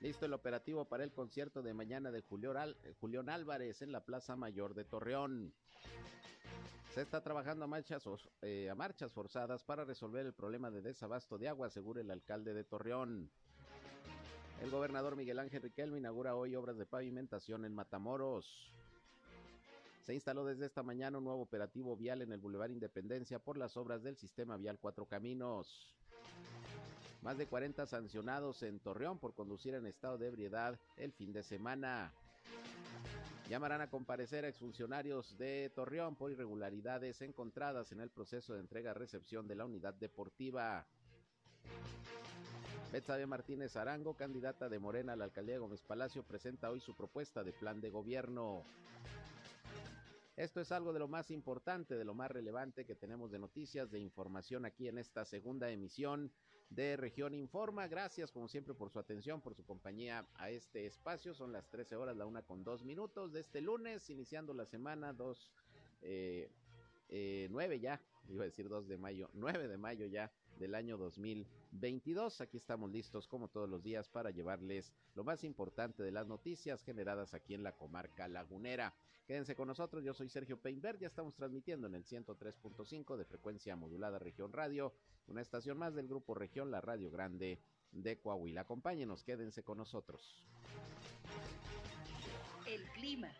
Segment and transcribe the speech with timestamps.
[0.00, 4.72] Listo el operativo para el concierto de mañana de Julián Álvarez en la Plaza Mayor
[4.74, 5.52] de Torreón.
[6.94, 8.04] Se está trabajando a marchas,
[8.42, 12.54] eh, a marchas forzadas para resolver el problema de desabasto de agua, asegura el alcalde
[12.54, 13.28] de Torreón.
[14.62, 18.72] El gobernador Miguel Ángel Riquelme inaugura hoy obras de pavimentación en Matamoros.
[20.02, 23.76] Se instaló desde esta mañana un nuevo operativo vial en el Boulevard Independencia por las
[23.76, 25.92] obras del sistema vial Cuatro Caminos.
[27.22, 31.42] Más de 40 sancionados en Torreón por conducir en estado de ebriedad el fin de
[31.42, 32.12] semana.
[33.48, 39.48] Llamarán a comparecer a exfuncionarios de Torreón por irregularidades encontradas en el proceso de entrega-recepción
[39.48, 40.86] de la unidad deportiva.
[42.92, 46.94] Betsabe Martínez Arango, candidata de Morena a la alcaldía de Gómez Palacio, presenta hoy su
[46.94, 48.64] propuesta de plan de gobierno.
[50.36, 53.90] Esto es algo de lo más importante, de lo más relevante que tenemos de noticias,
[53.90, 56.30] de información aquí en esta segunda emisión
[56.70, 57.86] de Región Informa.
[57.86, 61.34] Gracias, como siempre, por su atención, por su compañía a este espacio.
[61.34, 65.12] Son las 13 horas, la una con dos minutos de este lunes, iniciando la semana,
[65.12, 65.52] dos,
[66.02, 66.50] eh,
[67.08, 67.48] eh,
[67.80, 72.40] ya, iba a decir dos de mayo, nueve de mayo ya del año 2022.
[72.40, 76.82] Aquí estamos listos como todos los días para llevarles lo más importante de las noticias
[76.82, 78.94] generadas aquí en la comarca lagunera.
[79.26, 83.76] Quédense con nosotros, yo soy Sergio Peinberg, ya estamos transmitiendo en el 103.5 de frecuencia
[83.76, 84.94] modulada Región Radio,
[85.26, 87.60] una estación más del grupo Región, la Radio Grande
[87.92, 88.62] de Coahuila.
[88.62, 90.42] Acompáñenos, quédense con nosotros.
[92.66, 93.30] El clima.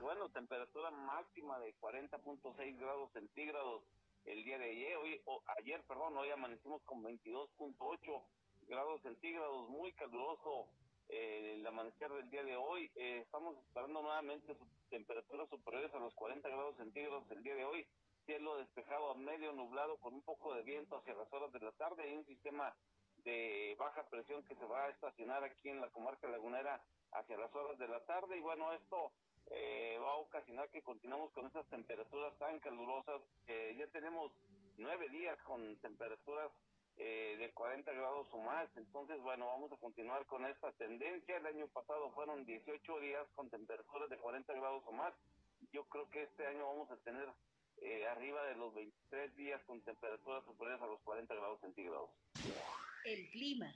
[0.00, 3.82] Bueno, temperatura máxima de 40.6 grados centígrados
[4.24, 5.20] el día de ayer, hoy,
[5.58, 8.22] ayer, perdón, hoy amanecimos con 22.8
[8.68, 10.66] grados centígrados, muy caluroso
[11.08, 12.90] eh, el amanecer del día de hoy.
[12.96, 14.56] Eh, estamos esperando nuevamente
[14.90, 17.86] temperaturas superiores a los 40 grados centígrados el día de hoy.
[18.24, 21.70] Cielo despejado a medio nublado con un poco de viento hacia las horas de la
[21.72, 22.74] tarde y un sistema
[23.18, 27.54] de baja presión que se va a estacionar aquí en la comarca lagunera hacia las
[27.54, 28.36] horas de la tarde.
[28.36, 29.12] Y bueno, esto
[29.50, 33.22] eh, va a ocasionar que continuemos con esas temperaturas tan calurosas.
[33.46, 34.32] ya tenemos
[34.78, 36.50] nueve días con temperaturas
[36.98, 38.68] eh, de 40 grados o más.
[38.76, 41.36] Entonces, bueno, vamos a continuar con esta tendencia.
[41.36, 45.12] El año pasado fueron 18 días con temperaturas de 40 grados o más.
[45.72, 47.28] Yo creo que este año vamos a tener
[47.82, 52.10] eh, arriba de los 23 días con temperaturas superiores a los 40 grados centígrados.
[53.04, 53.70] El clima.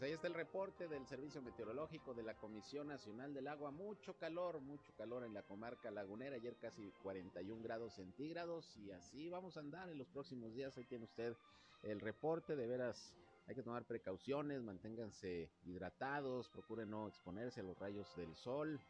[0.00, 3.70] Pues ahí está el reporte del Servicio Meteorológico de la Comisión Nacional del Agua.
[3.70, 6.36] Mucho calor, mucho calor en la comarca lagunera.
[6.36, 10.74] Ayer casi 41 grados centígrados y así vamos a andar en los próximos días.
[10.78, 11.36] Ahí tiene usted
[11.82, 12.56] el reporte.
[12.56, 13.14] De veras,
[13.46, 18.80] hay que tomar precauciones, manténganse hidratados, procuren no exponerse a los rayos del sol.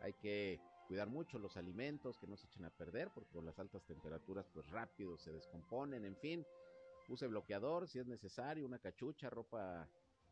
[0.00, 3.58] Hay que cuidar mucho los alimentos que no se echen a perder porque con las
[3.58, 6.06] altas temperaturas pues rápido se descomponen.
[6.06, 6.46] En fin,
[7.08, 9.88] Use bloqueador si es necesario, una cachucha, ropa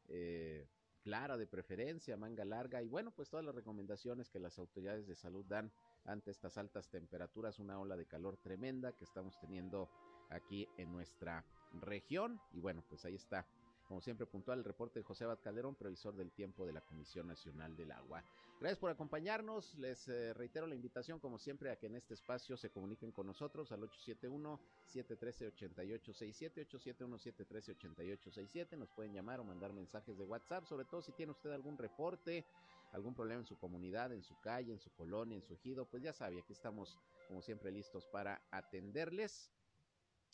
[0.08, 0.66] eh,
[1.02, 5.14] clara de preferencia, manga larga y bueno, pues todas las recomendaciones que las autoridades de
[5.14, 5.70] salud dan
[6.04, 9.90] ante estas altas temperaturas, una ola de calor tremenda que estamos teniendo
[10.30, 12.40] aquí en nuestra región.
[12.52, 13.46] Y bueno, pues ahí está
[13.94, 17.28] como siempre, puntual el reporte de José Abad Calderón, previsor del tiempo de la Comisión
[17.28, 18.24] Nacional del Agua.
[18.58, 19.72] Gracias por acompañarnos.
[19.76, 23.28] Les eh, reitero la invitación, como siempre, a que en este espacio se comuniquen con
[23.28, 28.76] nosotros al 871-713-8867, 871-713-8867.
[28.76, 32.44] Nos pueden llamar o mandar mensajes de WhatsApp, sobre todo si tiene usted algún reporte,
[32.90, 36.02] algún problema en su comunidad, en su calle, en su colonia, en su ejido, pues
[36.02, 39.52] ya sabe, aquí estamos, como siempre, listos para atenderles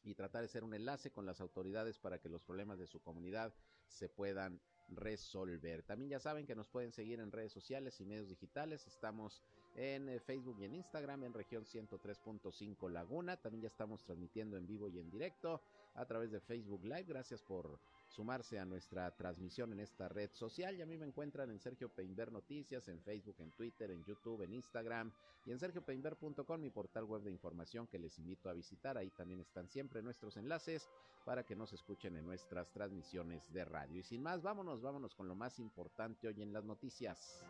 [0.03, 3.01] y tratar de ser un enlace con las autoridades para que los problemas de su
[3.01, 3.53] comunidad
[3.89, 5.83] se puedan resolver.
[5.83, 8.87] También ya saben que nos pueden seguir en redes sociales y medios digitales.
[8.87, 9.43] Estamos
[9.77, 13.37] en eh, Facebook y en Instagram en región 103.5 Laguna.
[13.37, 15.63] También ya estamos transmitiendo en vivo y en directo
[15.95, 17.05] a través de Facebook Live.
[17.05, 17.79] Gracias por
[18.11, 20.77] sumarse a nuestra transmisión en esta red social.
[20.77, 24.43] Y a mí me encuentran en Sergio Peinber Noticias, en Facebook, en Twitter, en YouTube,
[24.43, 25.13] en Instagram
[25.47, 28.99] y en sergiopeinber.com, mi portal web de información que les invito a visitar.
[28.99, 30.89] Ahí también están siempre nuestros enlaces
[31.25, 34.01] para que nos escuchen en nuestras transmisiones de radio.
[34.01, 37.45] Y sin más, vámonos, vámonos con lo más importante hoy en las noticias.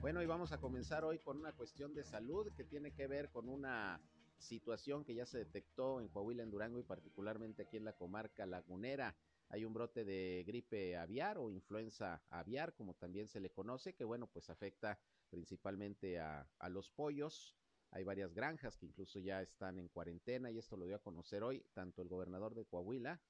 [0.00, 3.30] Bueno, y vamos a comenzar hoy con una cuestión de salud que tiene que ver
[3.30, 4.00] con una
[4.38, 8.46] situación que ya se detectó en Coahuila, en Durango y particularmente aquí en la comarca
[8.46, 9.16] lagunera.
[9.48, 14.04] Hay un brote de gripe aviar o influenza aviar, como también se le conoce, que
[14.04, 14.98] bueno, pues afecta
[15.30, 17.56] principalmente a, los pollos.
[17.90, 21.42] Hay varias granjas que incluso ya están en cuarentena y esto lo dio a conocer
[21.42, 23.20] hoy tanto el gobernador de Coahuila,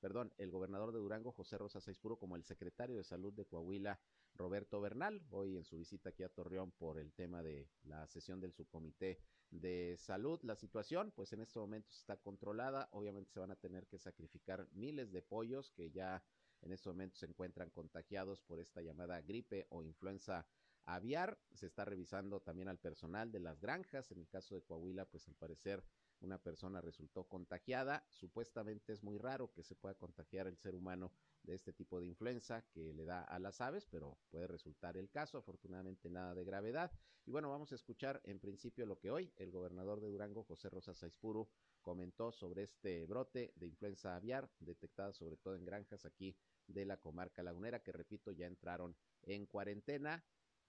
[0.00, 3.98] perdón, el gobernador de Durango, José Rosa Saizpuro, como el secretario de Salud de Coahuila,
[4.40, 8.40] Roberto Bernal, hoy en su visita aquí a Torreón por el tema de la sesión
[8.40, 9.20] del subcomité
[9.50, 10.40] de salud.
[10.44, 12.88] La situación, pues en estos momentos está controlada.
[12.92, 16.24] Obviamente se van a tener que sacrificar miles de pollos que ya
[16.62, 20.46] en estos momentos se encuentran contagiados por esta llamada gripe o influenza
[20.86, 21.38] aviar.
[21.52, 24.10] Se está revisando también al personal de las granjas.
[24.10, 25.84] En el caso de Coahuila, pues al parecer
[26.20, 28.04] una persona resultó contagiada.
[28.08, 31.12] Supuestamente es muy raro que se pueda contagiar el ser humano
[31.42, 35.10] de este tipo de influenza que le da a las aves, pero puede resultar el
[35.10, 35.38] caso.
[35.38, 36.92] Afortunadamente nada de gravedad.
[37.26, 40.68] Y bueno, vamos a escuchar en principio lo que hoy el gobernador de Durango, José
[40.68, 41.48] Rosa Saizpuru,
[41.80, 46.36] comentó sobre este brote de influenza aviar detectada sobre todo en granjas aquí
[46.66, 50.24] de la comarca lagunera, que repito, ya entraron en cuarentena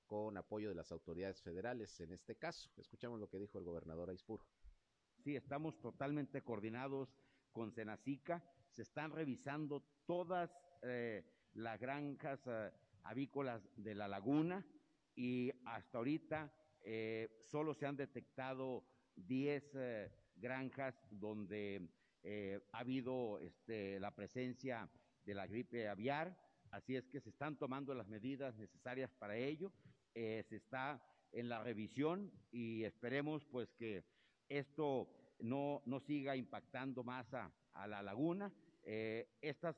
[0.06, 2.70] con apoyo de las autoridades federales en este caso.
[2.76, 4.46] Escuchamos lo que dijo el gobernador Aispuro.
[5.24, 7.16] Sí, estamos totalmente coordinados
[7.52, 8.44] con Senacica.
[8.72, 10.50] Se están revisando todas
[10.82, 11.24] eh,
[11.54, 12.72] las granjas eh,
[13.04, 14.66] avícolas de la laguna
[15.16, 16.52] y hasta ahorita
[16.84, 18.84] eh, solo se han detectado
[19.16, 19.76] 10
[20.38, 21.88] granjas donde
[22.72, 24.90] ha habido este, la presencia
[25.24, 26.36] de la gripe aviar.
[26.72, 29.72] Así es que se están tomando las medidas necesarias para ello.
[30.14, 31.00] se está
[31.32, 34.04] en la revisión y esperemos pues que
[34.52, 35.08] esto
[35.40, 37.52] no, no siga impactando más a,
[37.88, 38.52] la laguna.
[38.84, 39.76] Eh, estas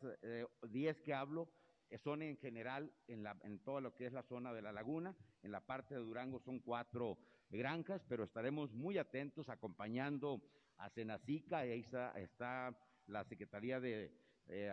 [0.61, 1.49] 10 eh, que hablo
[1.89, 4.71] eh, son en general en, la, en todo lo que es la zona de la
[4.71, 5.15] laguna.
[5.43, 7.17] En la parte de Durango son cuatro
[7.49, 10.41] granjas, pero estaremos muy atentos acompañando
[10.77, 11.59] a Senacica.
[11.59, 12.75] Ahí está, está
[13.07, 14.11] la Secretaría de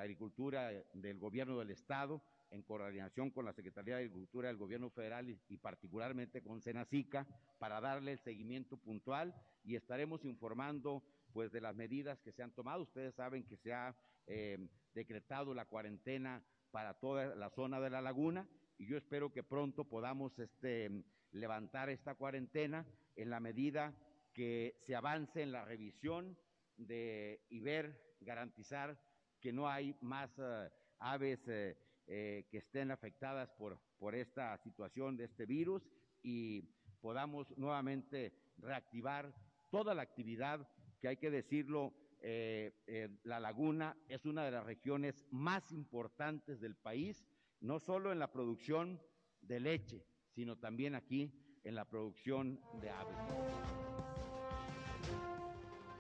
[0.01, 5.29] Agricultura del Gobierno del Estado en coordinación con la Secretaría de Agricultura del Gobierno Federal
[5.49, 7.27] y, particularmente con Senacica
[7.59, 11.03] para darle el seguimiento puntual y estaremos informando
[11.33, 12.83] pues de las medidas que se han tomado.
[12.83, 13.95] Ustedes saben que se ha
[14.27, 18.49] eh, decretado la cuarentena para toda la zona de la laguna
[18.79, 22.87] y yo espero que pronto podamos este, levantar esta cuarentena
[23.17, 23.95] en la medida
[24.33, 26.37] que se avance en la revisión
[26.77, 28.99] de y ver, garantizar
[29.41, 31.75] que no hay más uh, aves uh,
[32.13, 35.89] eh, que estén afectadas por, por esta situación de este virus
[36.25, 36.63] y
[37.01, 39.33] podamos nuevamente reactivar
[39.71, 40.69] toda la actividad
[40.99, 46.61] que hay que decirlo, eh, eh, la laguna es una de las regiones más importantes
[46.61, 47.25] del país,
[47.61, 49.01] no solo en la producción
[49.41, 50.05] de leche,
[50.35, 51.33] sino también aquí
[51.63, 53.90] en la producción de aves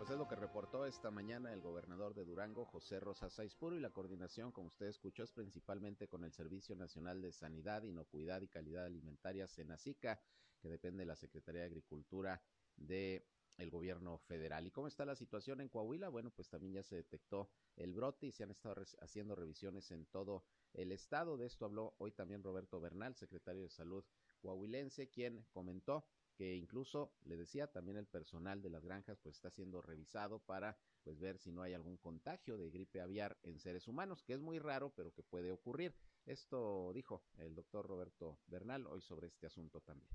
[0.08, 3.90] es lo que reportó esta mañana el gobernador de Durango, José Rosa Saizpuro, y la
[3.90, 8.86] coordinación, como usted escuchó, es principalmente con el Servicio Nacional de Sanidad, Inocuidad y Calidad
[8.86, 10.18] Alimentaria, SENACICA,
[10.58, 12.42] que depende de la Secretaría de Agricultura
[12.76, 13.26] de
[13.58, 14.66] el gobierno federal.
[14.66, 16.08] ¿Y cómo está la situación en Coahuila?
[16.08, 20.06] Bueno, pues también ya se detectó el brote y se han estado haciendo revisiones en
[20.06, 21.36] todo el estado.
[21.36, 24.04] De esto habló hoy también Roberto Bernal, secretario de Salud
[24.40, 26.06] coahuilense, quien comentó
[26.40, 30.74] que incluso le decía también el personal de las granjas pues está siendo revisado para
[31.04, 34.40] pues ver si no hay algún contagio de gripe aviar en seres humanos, que es
[34.40, 35.94] muy raro, pero que puede ocurrir.
[36.24, 40.08] Esto dijo el doctor Roberto Bernal hoy sobre este asunto también.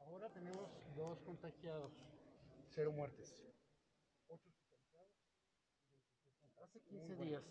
[0.00, 1.90] Ahora tenemos dos contagiados,
[2.68, 3.42] cero muertes.
[4.28, 5.10] Ocho hospitalizados.
[6.62, 7.42] Hace 15 días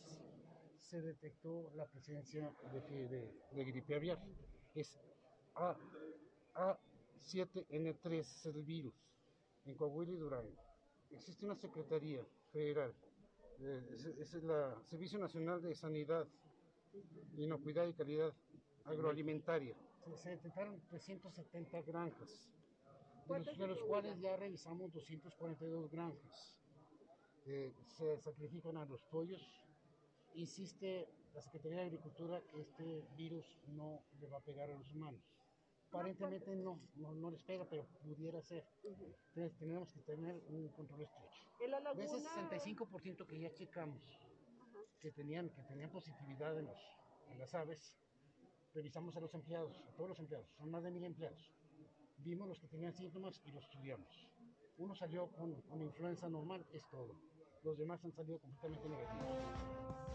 [0.77, 4.23] se detectó la presencia de, de, gripe aviar.
[4.75, 4.95] Es
[5.55, 5.75] A,
[6.53, 6.79] A
[7.25, 8.93] 7N3 es el virus
[9.65, 10.55] en Coahuila y Durango.
[11.11, 12.93] Existe una Secretaría Federal,
[13.59, 14.49] eh, es, el
[14.85, 16.27] Servicio Nacional de Sanidad,
[17.37, 18.33] Inocuidad y Calidad
[18.85, 19.75] Agroalimentaria.
[20.15, 22.49] Se, detectaron 370 granjas,
[23.27, 26.57] de los, cuales ya revisamos 242 granjas.
[27.45, 29.41] Eh, se sacrifican a los pollos.
[30.33, 34.91] Insiste la Secretaría de Agricultura que este virus no le va a pegar a los
[34.93, 35.38] humanos
[35.89, 38.63] aparentemente no, no, les pega, pero pudiera ser.
[38.83, 41.43] Entonces tenemos que tener un control estrecho.
[41.95, 44.01] De ese 65% que ya checamos,
[44.99, 46.79] que tenían, que tenían positividad en, los,
[47.31, 47.95] en las aves,
[48.73, 51.51] revisamos a los empleados, a todos los empleados, son más de mil empleados.
[52.19, 54.29] Vimos los que tenían síntomas y los estudiamos.
[54.77, 57.15] Uno salió con una influenza normal, es todo.
[57.63, 60.08] Los demás han salido completamente negativos.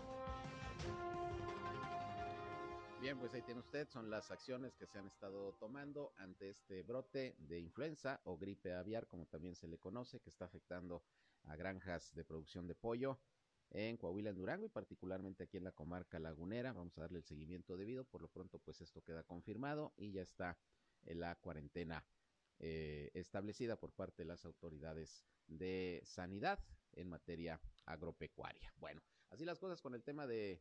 [3.04, 6.82] Bien, pues ahí tiene usted, son las acciones que se han estado tomando ante este
[6.82, 11.04] brote de influenza o gripe aviar, como también se le conoce, que está afectando
[11.42, 13.20] a granjas de producción de pollo
[13.68, 16.72] en Coahuila, en Durango y particularmente aquí en la comarca lagunera.
[16.72, 18.04] Vamos a darle el seguimiento debido.
[18.04, 20.56] Por lo pronto, pues esto queda confirmado y ya está
[21.04, 22.06] en la cuarentena
[22.58, 26.58] eh, establecida por parte de las autoridades de sanidad
[26.94, 28.72] en materia agropecuaria.
[28.78, 29.02] Bueno,
[29.34, 30.60] Así las cosas con el tema de,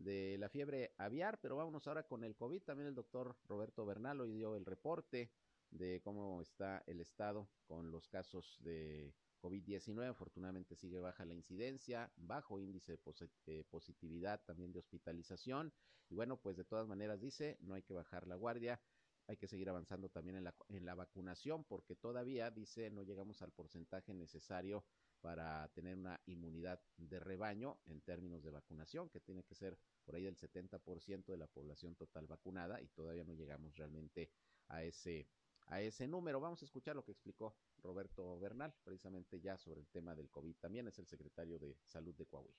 [0.00, 2.62] de la fiebre aviar, pero vámonos ahora con el COVID.
[2.62, 5.30] También el doctor Roberto Bernal hoy dio el reporte
[5.70, 10.08] de cómo está el estado con los casos de COVID-19.
[10.08, 12.98] Afortunadamente sigue baja la incidencia, bajo índice
[13.46, 15.72] de positividad también de hospitalización.
[16.08, 18.80] Y bueno, pues de todas maneras dice, no hay que bajar la guardia,
[19.26, 23.42] hay que seguir avanzando también en la, en la vacunación porque todavía, dice, no llegamos
[23.42, 24.82] al porcentaje necesario
[25.20, 30.14] para tener una inmunidad de rebaño en términos de vacunación, que tiene que ser por
[30.14, 34.30] ahí del 70% de la población total vacunada y todavía no llegamos realmente
[34.68, 35.28] a ese
[35.70, 36.40] a ese número.
[36.40, 40.56] Vamos a escuchar lo que explicó Roberto Bernal, precisamente ya sobre el tema del COVID.
[40.56, 42.58] También es el secretario de Salud de Coahuila.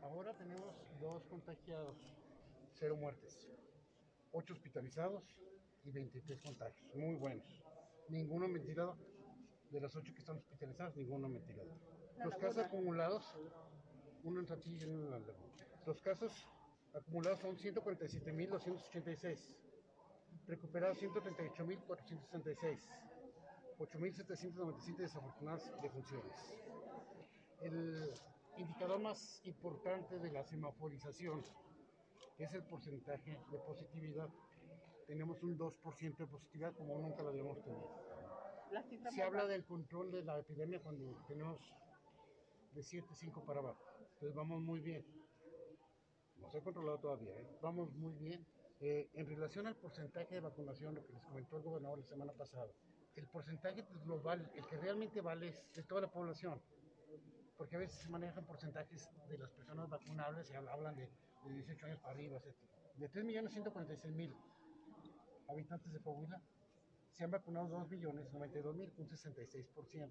[0.00, 1.96] Ahora tenemos dos contagiados,
[2.72, 3.46] cero muertes,
[4.32, 5.22] ocho hospitalizados
[5.84, 6.94] y 23 contagios.
[6.94, 7.62] Muy buenos.
[8.08, 8.96] Ninguno ventilado.
[9.70, 11.70] De los ocho que están hospitalizados, ninguno ventilado.
[12.24, 13.24] Los casos acumulados,
[14.24, 15.20] uno en Saltillo y uno en la
[15.86, 16.48] Los casos
[16.92, 19.56] acumulados son 147.286
[20.50, 22.80] recuperados 138.466,
[23.78, 26.34] 8.797 desafortunadas defunciones.
[27.60, 28.12] El
[28.56, 31.44] indicador más importante de la semaforización
[32.38, 34.28] es el porcentaje de positividad.
[35.06, 38.09] Tenemos un 2% de positividad como nunca lo habíamos tenido.
[39.10, 41.58] Se habla del control de la epidemia cuando tenemos
[42.72, 43.84] de 7, 5 para abajo.
[44.14, 45.04] Entonces vamos muy bien.
[46.36, 47.58] No se ha controlado todavía, ¿eh?
[47.60, 48.46] vamos muy bien
[48.80, 52.32] eh, en relación al porcentaje de vacunación, lo que les comentó el gobernador la semana
[52.32, 52.72] pasada,
[53.14, 56.58] el porcentaje global, el que realmente vale es de toda la población,
[57.58, 61.10] porque a veces se manejan porcentajes de las personas vacunables y hablan de,
[61.44, 62.54] 18 años para arriba, etc.
[62.96, 64.34] De 3.146.000
[65.48, 66.40] habitantes de Coahuila,
[67.12, 70.10] se han vacunado 2.092.000, un 66%.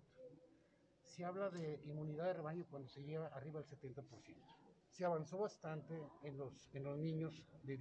[1.03, 4.59] Se habla de inmunidad de rebaño cuando se lleva arriba del 70%
[4.99, 7.77] se avanzó bastante en los, en los niños de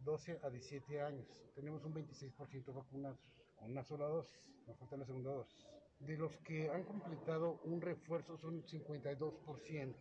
[0.00, 1.24] 12 a 17 años.
[1.54, 3.20] Tenemos un 26% vacunados
[3.54, 5.64] con una sola dosis, nos falta la segunda dosis.
[6.00, 9.94] De los que han completado un refuerzo son 52%,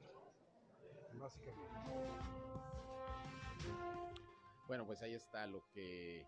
[1.20, 1.72] básicamente.
[4.68, 6.26] Bueno, pues ahí está lo que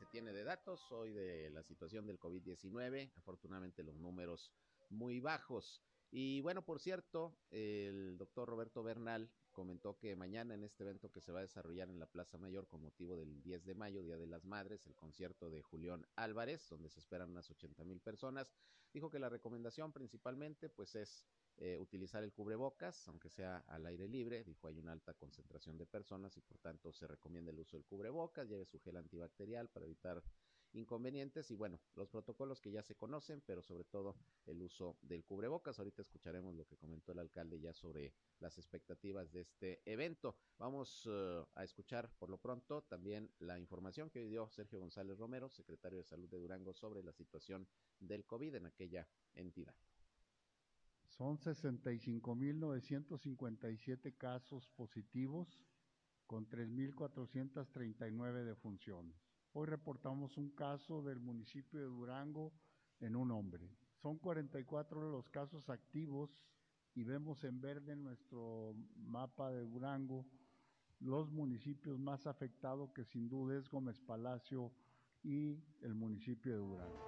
[0.00, 3.12] se tiene de datos hoy de la situación del COVID-19.
[3.16, 4.50] Afortunadamente los números
[4.88, 5.82] muy bajos.
[6.10, 11.20] Y bueno, por cierto, el doctor Roberto Bernal comentó que mañana en este evento que
[11.20, 14.16] se va a desarrollar en la Plaza Mayor con motivo del 10 de mayo, Día
[14.16, 18.50] de las Madres, el concierto de Julián Álvarez, donde se esperan unas 80 mil personas,
[18.94, 21.26] dijo que la recomendación principalmente pues es
[21.60, 25.84] eh, utilizar el cubrebocas, aunque sea al aire libre, dijo hay una alta concentración de
[25.84, 29.84] personas y por tanto se recomienda el uso del cubrebocas, lleve su gel antibacterial para
[29.84, 30.22] evitar
[30.72, 35.24] inconvenientes y bueno, los protocolos que ya se conocen, pero sobre todo el uso del
[35.24, 35.78] cubrebocas.
[35.78, 40.36] Ahorita escucharemos lo que comentó el alcalde ya sobre las expectativas de este evento.
[40.58, 45.50] Vamos uh, a escuchar por lo pronto también la información que dio Sergio González Romero,
[45.50, 49.74] secretario de Salud de Durango, sobre la situación del COVID en aquella entidad.
[51.20, 55.60] Son 65.957 casos positivos
[56.26, 59.14] con 3.439 defunciones.
[59.52, 62.54] Hoy reportamos un caso del municipio de Durango
[63.00, 63.68] en un hombre.
[64.00, 66.30] Son 44 los casos activos
[66.94, 70.24] y vemos en verde en nuestro mapa de Durango
[71.00, 74.72] los municipios más afectados que sin duda es Gómez Palacio
[75.22, 76.98] y el municipio de Durango.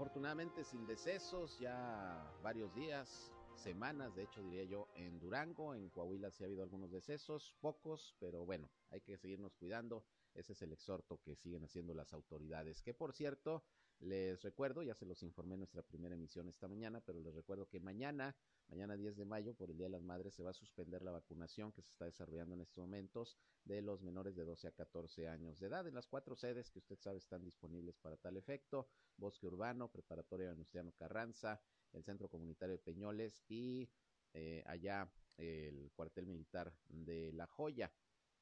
[0.00, 6.30] Afortunadamente sin decesos, ya varios días semanas, de hecho diría yo, en Durango, en Coahuila
[6.30, 10.06] sí ha habido algunos decesos, pocos, pero bueno, hay que seguirnos cuidando.
[10.32, 12.80] Ese es el exhorto que siguen haciendo las autoridades.
[12.80, 13.62] Que por cierto,
[14.00, 17.68] les recuerdo, ya se los informé en nuestra primera emisión esta mañana, pero les recuerdo
[17.68, 18.34] que mañana,
[18.68, 21.10] mañana 10 de mayo, por el Día de las Madres, se va a suspender la
[21.10, 25.28] vacunación que se está desarrollando en estos momentos de los menores de 12 a 14
[25.28, 28.88] años de edad en las cuatro sedes que usted sabe están disponibles para tal efecto:
[29.16, 31.60] Bosque Urbano, Preparatoria Venustiano Carranza,
[31.92, 33.90] el Centro Comunitario de Peñoles y
[34.32, 37.92] eh, allá el cuartel militar de La Joya,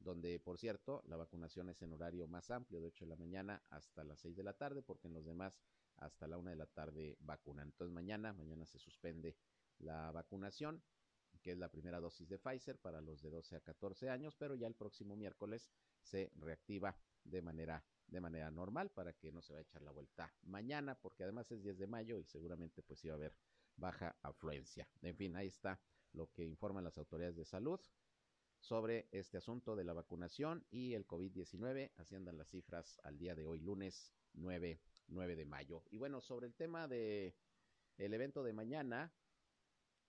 [0.08, 3.62] donde por cierto la vacunación es en horario más amplio, de 8 de la mañana
[3.68, 5.60] hasta las 6 de la tarde, porque en los demás
[5.96, 7.68] hasta la 1 de la tarde vacunan.
[7.68, 9.36] Entonces mañana, mañana se suspende
[9.78, 10.82] la vacunación,
[11.42, 14.54] que es la primera dosis de Pfizer para los de 12 a 14 años, pero
[14.54, 19.52] ya el próximo miércoles se reactiva de manera de manera normal para que no se
[19.52, 23.04] vaya a echar la vuelta mañana, porque además es 10 de mayo y seguramente pues
[23.04, 23.36] iba a haber
[23.76, 24.88] baja afluencia.
[25.02, 25.78] En fin, ahí está
[26.12, 27.78] lo que informan las autoridades de salud
[28.60, 31.92] sobre este asunto de la vacunación y el COVID-19.
[31.96, 35.82] Así andan las cifras al día de hoy, lunes 9, 9 de mayo.
[35.90, 37.34] Y bueno, sobre el tema de
[37.96, 39.12] el evento de mañana,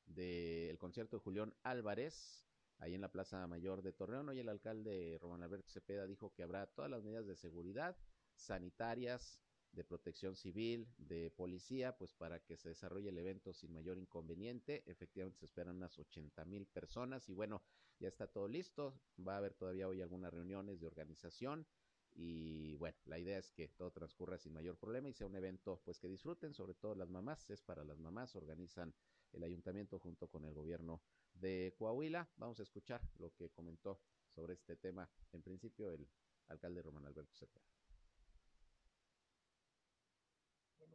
[0.06, 2.46] del concierto de Julián Álvarez,
[2.77, 4.29] ahí en la Plaza Mayor de Torreón.
[4.29, 7.98] Hoy el alcalde Román Alberto Cepeda dijo que habrá todas las medidas de seguridad
[8.36, 9.41] sanitarias,
[9.72, 14.84] de protección civil, de policía, pues para que se desarrolle el evento sin mayor inconveniente.
[14.86, 17.62] Efectivamente se esperan unas 80 mil personas y bueno,
[18.00, 19.00] ya está todo listo.
[19.25, 21.68] Va a haber todavía hoy algunas reuniones de organización
[22.15, 25.82] y bueno, la idea es que todo transcurra sin mayor problema y sea un evento
[25.86, 28.94] pues que disfruten, sobre todo las mamás, es para las mamás, organizan
[29.32, 31.01] el ayuntamiento junto con el gobierno
[31.34, 32.27] de Coahuila.
[32.38, 36.08] Vamos a escuchar lo que comentó sobre este tema en principio el
[36.48, 37.63] alcalde Román Alberto Cepeda.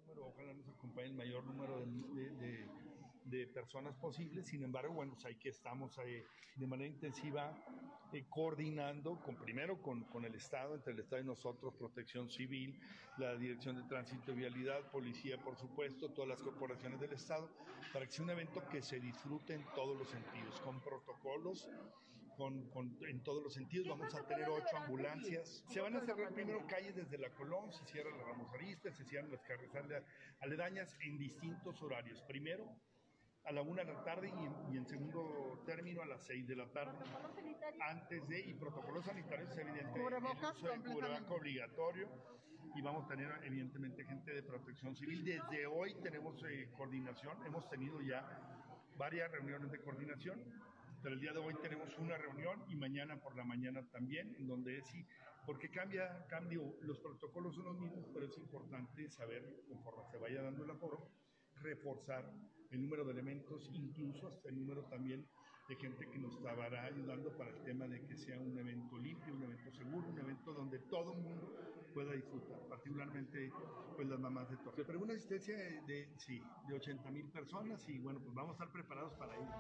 [0.06, 2.66] número, ojalá nos acompañe el mayor número de,
[3.25, 4.47] de personas posibles.
[4.47, 6.25] Sin embargo, bueno, pues ahí que estamos eh,
[6.57, 7.57] de manera intensiva
[8.12, 12.78] eh, coordinando con primero con, con, el Estado, entre el Estado y nosotros, Protección Civil,
[13.19, 17.50] la Dirección de Tránsito y Vialidad, Policía, por supuesto, todas las corporaciones del Estado,
[17.93, 21.69] para que sea un evento que se disfrute en todos los sentidos, con protocolos
[22.37, 23.88] con, con, en todos los sentidos.
[23.88, 25.64] Vamos a tener ocho ambulancias.
[25.69, 29.04] Se van a cerrar primero calles desde la Colón, se cierra la Ramos Aristas, se
[29.04, 30.04] cierran las carreteras
[30.40, 32.23] aledañas en distintos horarios.
[32.23, 32.64] Primero
[33.44, 36.46] a la una de la tarde y en, y en, segundo término a las seis
[36.46, 36.96] de la tarde.
[37.80, 42.08] Antes de, y protocolos sanitarios, evidentemente, cubrebocas, el cubrebocas obligatorio
[42.74, 45.24] y vamos a tener evidentemente gente de protección civil.
[45.24, 48.26] Desde hoy tenemos eh, coordinación, hemos tenido ya
[48.96, 50.40] varias reuniones de coordinación
[51.04, 54.46] pero el día de hoy tenemos una reunión y mañana por la mañana también, en
[54.46, 55.06] donde sí,
[55.44, 60.40] porque cambia, cambio, los protocolos son los mismos, pero es importante saber, conforme se vaya
[60.40, 61.10] dando el aforo,
[61.60, 62.32] reforzar
[62.75, 65.26] el número de elementos, incluso hasta el número también
[65.69, 69.35] de gente que nos estará ayudando para el tema de que sea un evento limpio,
[69.35, 71.54] un evento seguro, un evento donde todo el mundo
[71.95, 73.50] pueda disfrutar, particularmente
[73.97, 74.85] pues las mamás de Torre.
[74.85, 78.64] Pero una asistencia de, de sí, de 80 mil personas y bueno, pues vamos a
[78.64, 79.52] estar preparados para ello.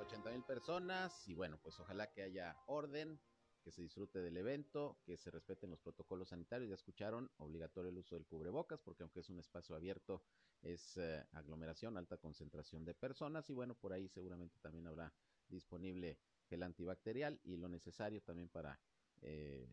[0.00, 3.20] 80 mil personas y bueno, pues ojalá que haya orden,
[3.66, 6.68] que se disfrute del evento, que se respeten los protocolos sanitarios.
[6.68, 10.22] Ya escucharon, obligatorio el uso del cubrebocas, porque aunque es un espacio abierto,
[10.62, 15.12] es eh, aglomeración, alta concentración de personas y bueno, por ahí seguramente también habrá
[15.48, 16.16] disponible
[16.48, 18.78] gel antibacterial y lo necesario también para
[19.22, 19.68] eh,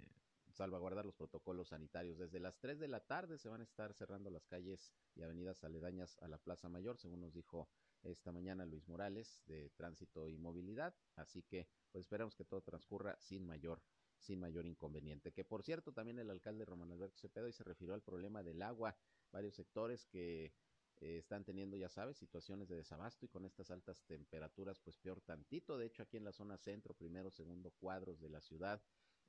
[0.49, 2.17] salvaguardar los protocolos sanitarios.
[2.17, 5.63] Desde las 3 de la tarde se van a estar cerrando las calles y avenidas
[5.63, 7.69] aledañas a la Plaza Mayor, según nos dijo
[8.03, 13.15] esta mañana Luis Morales de Tránsito y Movilidad, así que pues esperamos que todo transcurra
[13.19, 13.81] sin mayor
[14.19, 15.33] sin mayor inconveniente.
[15.33, 18.61] Que por cierto, también el alcalde Román Alberto Cepeda y se refirió al problema del
[18.61, 18.95] agua,
[19.31, 20.53] varios sectores que
[21.01, 25.19] eh, están teniendo, ya sabes, situaciones de desabasto y con estas altas temperaturas, pues peor
[25.21, 25.77] tantito.
[25.77, 28.81] De hecho, aquí en la zona centro, primero, segundo cuadros de la ciudad,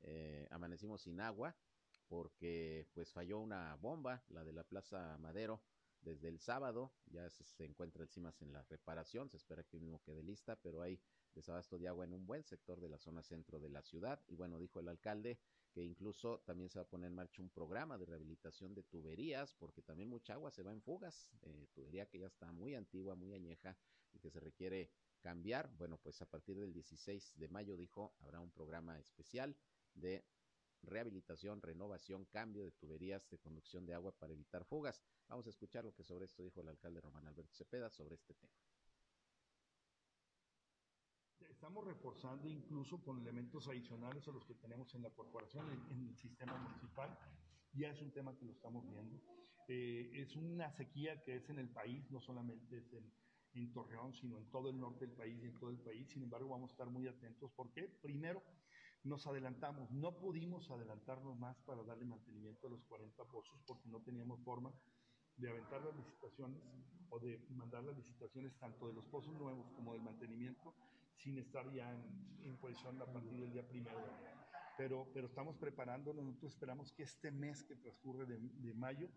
[0.03, 1.57] eh, amanecimos sin agua
[2.09, 5.63] porque pues falló una bomba, la de la Plaza Madero,
[6.05, 10.03] desde el sábado, ya se, encuentra el CIMAS en la reparación, se espera que mismo
[10.03, 11.01] quede lista, pero hay
[11.35, 14.21] desabasto de agua en un buen sector de la zona centro de la ciudad.
[14.29, 15.39] Y bueno, dijo el alcalde
[15.73, 19.55] que incluso también se va a poner en marcha un programa de rehabilitación de tuberías,
[19.55, 23.17] porque también mucha agua se va en fugas, eh, tubería que ya está muy antigua,
[23.17, 23.77] muy añeja
[24.13, 24.91] y que se requiere
[25.21, 25.71] cambiar.
[25.77, 29.57] Bueno, pues a partir del 16 de mayo, dijo, habrá un programa especial
[29.95, 30.25] de
[30.87, 35.03] rehabilitación, renovación, cambio de tuberías de conducción de agua para evitar fugas.
[35.29, 38.35] Vamos a escuchar lo que sobre esto dijo el alcalde Román Alberto Cepeda sobre este
[38.35, 38.53] tema.
[41.51, 46.09] Estamos reforzando incluso con elementos adicionales a los que tenemos en la corporación, en, en
[46.09, 47.17] el sistema municipal.
[47.73, 49.21] Ya es un tema que lo estamos viendo.
[49.69, 53.11] Eh, es una sequía que es en el país, no solamente es en,
[53.55, 56.07] en Torreón, sino en todo el norte del país y en todo el país.
[56.11, 58.43] Sin embargo, vamos a estar muy atentos porque, primero,
[59.05, 64.01] nos adelantamos, no pudimos adelantarnos más para darle mantenimiento a los 40 pozos porque no
[64.01, 64.73] teníamos forma
[65.37, 66.63] de aventar las licitaciones
[67.11, 70.75] o de mandar las licitaciones tanto de los pozos nuevos como del mantenimiento
[71.17, 72.03] sin estar ya en,
[72.45, 74.01] en posición a partir del día primero.
[74.79, 79.09] Pero, pero estamos preparándonos, nosotros esperamos que este mes que transcurre de, de mayo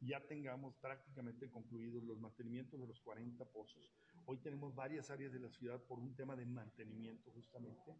[0.00, 3.94] ya tengamos prácticamente concluidos los mantenimientos de los 40 pozos.
[4.26, 7.96] Hoy tenemos varias áreas de la ciudad por un tema de mantenimiento justamente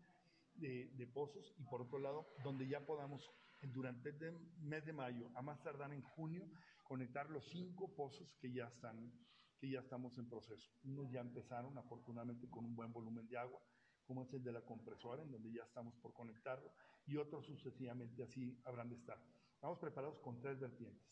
[0.58, 3.30] de, pozos y por otro lado, donde ya podamos
[3.62, 6.48] durante el mes de mayo, a más tardar en junio,
[6.84, 9.12] conectar los cinco pozos que ya están,
[9.58, 10.70] que ya estamos en proceso.
[10.84, 13.60] Unos ya empezaron, afortunadamente, con un buen volumen de agua,
[14.04, 16.70] como es el de la compresora, en donde ya estamos por conectarlo,
[17.06, 19.18] y otros sucesivamente así habrán de estar.
[19.54, 21.02] Estamos preparados con tres vertientes.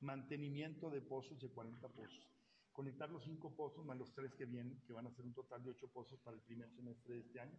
[0.00, 2.28] Mantenimiento de pozos de 40 pozos.
[2.72, 5.62] Conectar los cinco pozos más los tres que vienen, que van a ser un total
[5.62, 7.58] de ocho pozos para el primer semestre de este año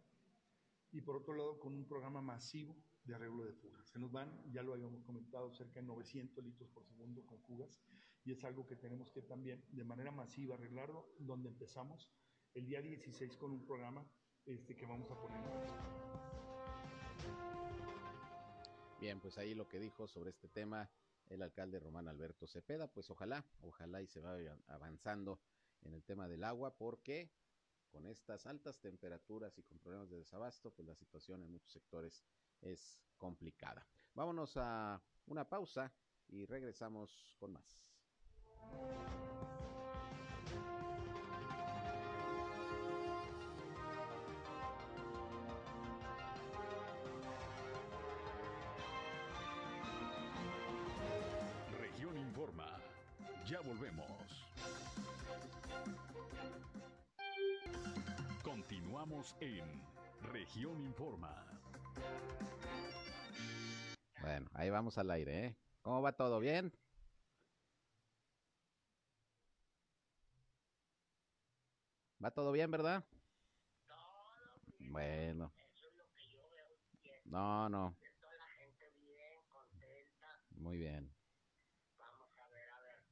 [0.93, 3.89] y por otro lado con un programa masivo de arreglo de fugas.
[3.89, 7.81] Se nos van, ya lo habíamos comentado, cerca de 900 litros por segundo con fugas
[8.23, 12.09] y es algo que tenemos que también de manera masiva arreglarlo, donde empezamos
[12.53, 14.07] el día 16 con un programa
[14.45, 15.43] este, que vamos a poner en
[19.01, 20.89] Bien, pues ahí lo que dijo sobre este tema
[21.29, 25.41] el alcalde Román Alberto Cepeda, pues ojalá, ojalá y se vaya avanzando
[25.81, 27.31] en el tema del agua, porque
[27.93, 32.23] con estas altas temperaturas y con problemas de desabasto, pues la situación en muchos sectores
[32.59, 33.85] es complicada.
[34.15, 35.93] Vámonos a una pausa
[36.27, 37.63] y regresamos con más.
[51.79, 52.81] Región Informa.
[53.45, 54.07] Ya volvemos.
[59.03, 59.83] Continuamos en
[60.31, 61.45] Región Informa.
[64.21, 65.57] Bueno, ahí vamos al aire, ¿eh?
[65.81, 66.71] ¿Cómo va todo bien?
[72.23, 73.03] ¿Va todo bien, verdad?
[74.79, 75.51] Bueno.
[77.25, 77.97] No, no.
[80.51, 81.13] Muy bien.
[81.97, 83.03] Vamos a ver, a ver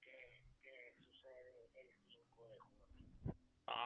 [0.00, 2.60] qué, qué sucede el 5 de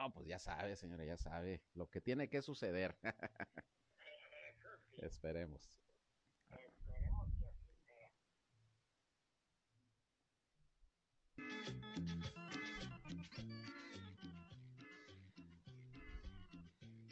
[0.03, 2.97] Ah, pues ya sabe, señora, ya sabe lo que tiene que suceder.
[4.97, 5.61] Esperemos.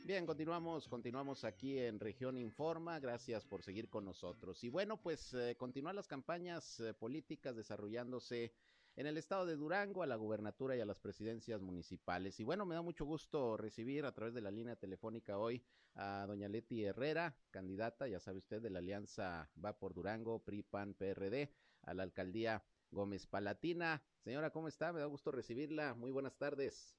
[0.04, 3.00] Bien, continuamos, continuamos aquí en Región Informa.
[3.00, 4.64] Gracias por seguir con nosotros.
[4.64, 8.52] Y bueno, pues eh, continúan las campañas eh, políticas desarrollándose
[9.00, 12.38] en el estado de Durango, a la gubernatura y a las presidencias municipales.
[12.42, 15.64] Y bueno, me da mucho gusto recibir a través de la línea telefónica hoy
[15.96, 20.64] a doña Leti Herrera, candidata, ya sabe usted, de la Alianza Va por Durango, PRI,
[20.64, 21.50] PAN, PRD,
[21.84, 24.04] a la alcaldía Gómez Palatina.
[24.22, 24.92] Señora, ¿cómo está?
[24.92, 25.94] Me da gusto recibirla.
[25.94, 26.94] Muy buenas tardes.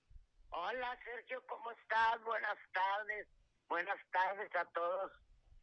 [0.49, 2.25] Hola Sergio, ¿cómo estás?
[2.25, 3.29] Buenas tardes.
[3.69, 5.13] Buenas tardes a todos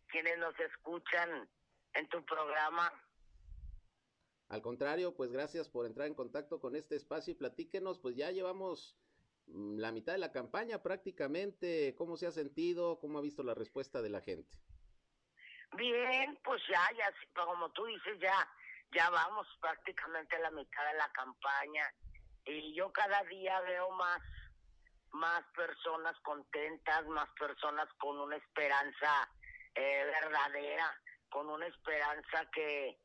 [0.09, 1.49] quienes nos escuchan
[1.95, 2.93] en tu programa.
[4.49, 8.31] Al contrario, pues gracias por entrar en contacto con este espacio y platíquenos, pues ya
[8.31, 8.97] llevamos
[9.47, 12.99] mm, la mitad de la campaña prácticamente, ¿cómo se ha sentido?
[12.99, 14.57] ¿Cómo ha visto la respuesta de la gente?
[15.75, 18.47] Bien, pues ya, ya, como tú dices, ya,
[18.95, 21.83] ya vamos prácticamente a la mitad de la campaña
[22.45, 24.21] y yo cada día veo más,
[25.11, 29.29] más personas contentas, más personas con una esperanza
[29.75, 32.97] eh, verdadera, con una esperanza que,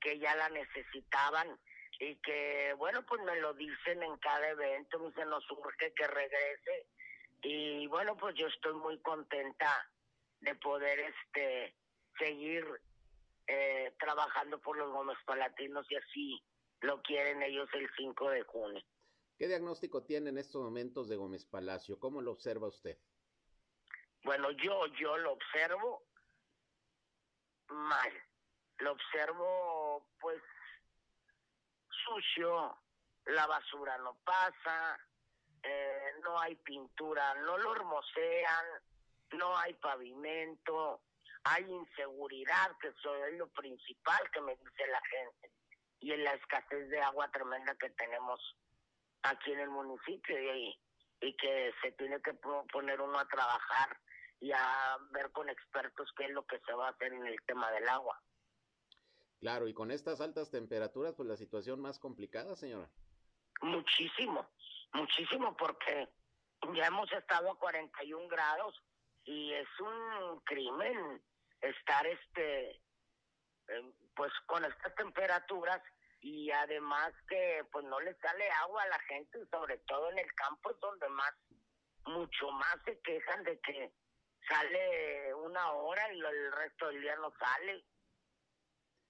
[0.00, 1.58] que ya la necesitaban
[2.00, 6.06] y que, bueno, pues me lo dicen en cada evento, me dicen, nos urge que
[6.06, 6.86] regrese
[7.42, 9.90] y bueno, pues yo estoy muy contenta
[10.40, 11.74] de poder este
[12.18, 12.64] seguir
[13.46, 16.42] eh, trabajando por los Gómez Palatinos y así
[16.80, 18.82] lo quieren ellos el 5 de junio.
[19.38, 21.98] ¿Qué diagnóstico tiene en estos momentos de Gómez Palacio?
[21.98, 22.98] ¿Cómo lo observa usted?
[24.24, 26.02] Bueno, yo, yo lo observo
[27.68, 28.12] mal.
[28.78, 30.40] Lo observo, pues,
[32.04, 32.78] sucio,
[33.26, 34.98] la basura no pasa,
[35.62, 38.66] eh, no hay pintura, no lo hermosean,
[39.32, 41.02] no hay pavimento,
[41.44, 45.50] hay inseguridad, que eso es lo principal que me dice la gente,
[46.00, 48.40] y en la escasez de agua tremenda que tenemos
[49.22, 50.78] aquí en el municipio y,
[51.20, 53.98] y que se tiene que po- poner uno a trabajar
[54.40, 57.36] y a ver con expertos qué es lo que se va a hacer en el
[57.42, 58.22] tema del agua.
[59.40, 62.88] Claro, y con estas altas temperaturas, pues la situación más complicada, señora.
[63.62, 64.48] Muchísimo,
[64.92, 66.08] muchísimo, porque
[66.74, 68.74] ya hemos estado a 41 grados
[69.24, 71.22] y es un crimen
[71.60, 72.70] estar este
[73.68, 75.82] eh, pues con estas temperaturas
[76.20, 80.34] y además que pues no le sale agua a la gente, sobre todo en el
[80.34, 81.32] campo es donde más,
[82.06, 83.92] mucho más se quejan de que
[84.48, 87.84] sale una hora y el resto del día no sale.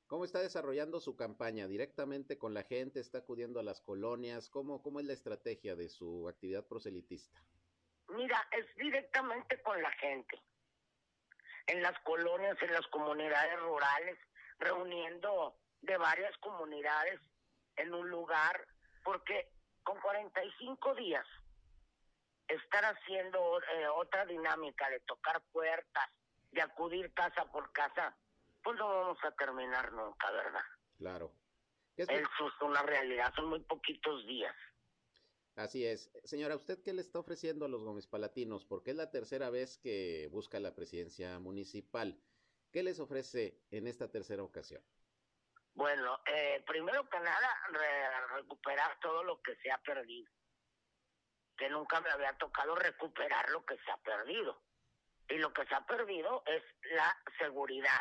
[0.09, 1.69] ¿Cómo está desarrollando su campaña?
[1.69, 2.99] ¿Directamente con la gente?
[2.99, 4.49] ¿Está acudiendo a las colonias?
[4.49, 7.39] ¿Cómo, cómo es la estrategia de su actividad proselitista?
[8.09, 10.41] Mira, es directamente con la gente,
[11.67, 14.19] en las colonias, en las comunidades rurales,
[14.59, 17.21] reuniendo de varias comunidades
[17.77, 18.67] en un lugar,
[19.05, 21.27] porque con 45 días
[22.49, 26.09] estar haciendo eh, otra dinámica de tocar puertas,
[26.51, 28.17] de acudir casa por casa,
[28.63, 30.65] pues no vamos a terminar nunca, ¿verdad?
[30.97, 31.33] Claro.
[31.97, 34.55] ¿Qué es- Eso es una realidad, son muy poquitos días.
[35.57, 36.11] Así es.
[36.23, 38.65] Señora, ¿usted qué le está ofreciendo a los Gómez Palatinos?
[38.65, 42.23] Porque es la tercera vez que busca la presidencia municipal.
[42.73, 44.83] ¿Qué les ofrece en esta tercera ocasión?
[45.75, 47.49] Bueno, eh, primero que nada,
[48.35, 50.31] recuperar todo lo que se ha perdido.
[51.57, 54.63] Que nunca me había tocado recuperar lo que se ha perdido.
[55.29, 58.01] Y lo que se ha perdido es la seguridad.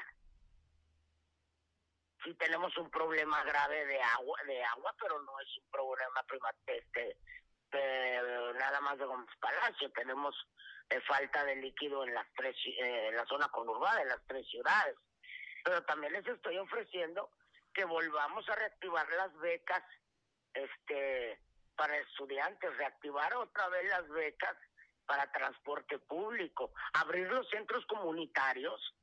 [2.27, 6.49] Sí tenemos un problema grave de agua, de agua, pero no es un problema prima,
[6.65, 7.15] este,
[8.59, 9.89] nada más de Gómez Palacio.
[9.93, 10.35] Tenemos
[10.89, 14.97] eh, falta de líquido en las tres, eh, la zona conurbada, en las tres ciudades.
[15.63, 17.29] Pero también les estoy ofreciendo
[17.73, 19.83] que volvamos a reactivar las becas
[20.53, 21.39] este
[21.77, 24.57] para estudiantes, reactivar otra vez las becas
[25.05, 28.96] para transporte público, abrir los centros comunitarios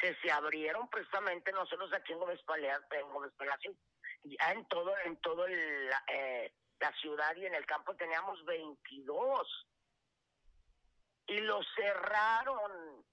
[0.00, 3.72] que se abrieron precisamente nosotros aquí en Gómez Palacio, en Gómez Palacio
[4.24, 9.66] ya en todo en todo eh, la ciudad y en el campo teníamos 22
[11.28, 13.04] y los cerraron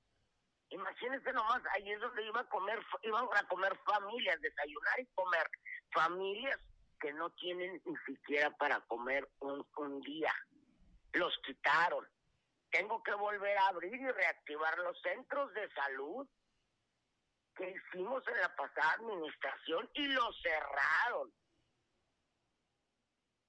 [0.70, 5.50] Imagínense nomás, ahí es donde iba a comer, iban a comer familias, desayunar y comer
[5.94, 6.60] familias
[7.00, 10.34] que no tienen ni siquiera para comer un día.
[11.14, 12.06] Los quitaron.
[12.70, 16.28] Tengo que volver a abrir y reactivar los centros de salud
[17.58, 21.34] que hicimos en la pasada administración y los cerraron.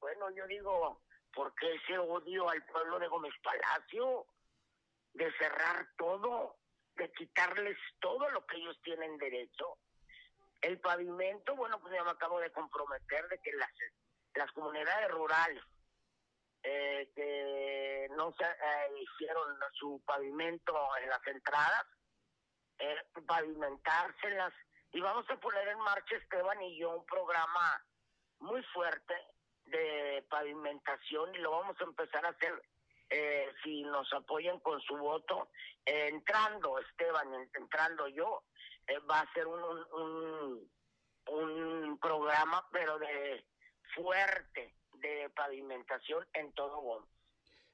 [0.01, 1.03] Bueno, yo digo,
[1.35, 4.27] ¿por qué ese odio al pueblo de Gómez Palacio?
[5.13, 6.59] De cerrar todo
[6.99, 9.79] de quitarles todo lo que ellos tienen derecho.
[10.61, 13.71] El pavimento, bueno, pues ya me acabo de comprometer de que las,
[14.35, 15.63] las comunidades rurales
[16.65, 21.87] eh, que no se eh, hicieron su pavimento en las entradas,
[22.79, 24.53] eh, pavimentárselas.
[24.93, 27.85] Y vamos a poner en marcha, Esteban y yo, un programa
[28.41, 29.15] muy fuerte
[29.67, 32.63] de pavimentación y lo vamos a empezar a hacer
[33.11, 35.49] eh, si nos apoyan con su voto,
[35.85, 38.43] entrando Esteban, entrando yo,
[38.87, 39.63] eh, va a ser un,
[39.93, 40.71] un,
[41.27, 43.45] un, programa, pero de
[43.95, 47.18] fuerte, de pavimentación en todo Gómez.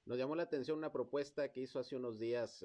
[0.07, 2.65] Nos llamó la atención una propuesta que hizo hace unos días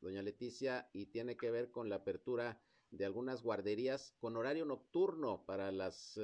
[0.00, 2.58] doña Leticia y tiene que ver con la apertura
[2.90, 6.18] de algunas guarderías con horario nocturno para las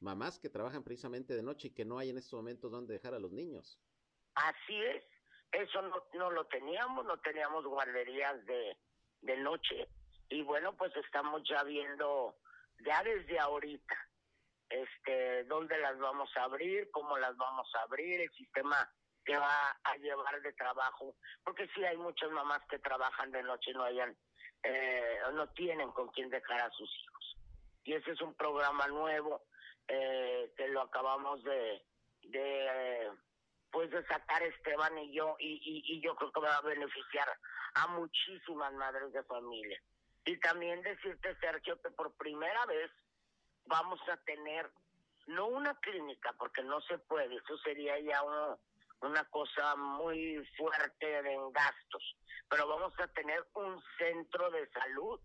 [0.00, 3.14] mamás que trabajan precisamente de noche y que no hay en estos momentos donde dejar
[3.14, 3.80] a los niños.
[4.34, 5.04] Así es,
[5.52, 8.76] eso no, no lo teníamos, no teníamos guarderías de,
[9.22, 9.88] de noche
[10.28, 12.36] y bueno, pues estamos ya viendo
[12.84, 13.96] ya desde ahorita
[14.68, 18.88] este dónde las vamos a abrir, cómo las vamos a abrir, el sistema
[19.28, 21.14] que va a llevar de trabajo,
[21.44, 24.16] porque sí hay muchas mamás que trabajan de noche y no hayan
[24.62, 27.36] eh, no tienen con quién dejar a sus hijos.
[27.84, 29.42] Y ese es un programa nuevo
[29.86, 31.84] eh, que lo acabamos de,
[32.22, 33.10] de
[33.70, 37.28] pues de sacar Esteban y yo, y, y, yo creo que va a beneficiar
[37.74, 39.78] a muchísimas madres de familia.
[40.24, 42.90] Y también decirte, Sergio, que por primera vez
[43.66, 44.70] vamos a tener,
[45.26, 48.22] no una clínica, porque no se puede, eso sería ya
[49.02, 52.16] una cosa muy fuerte en gastos,
[52.48, 55.20] pero vamos a tener un centro de salud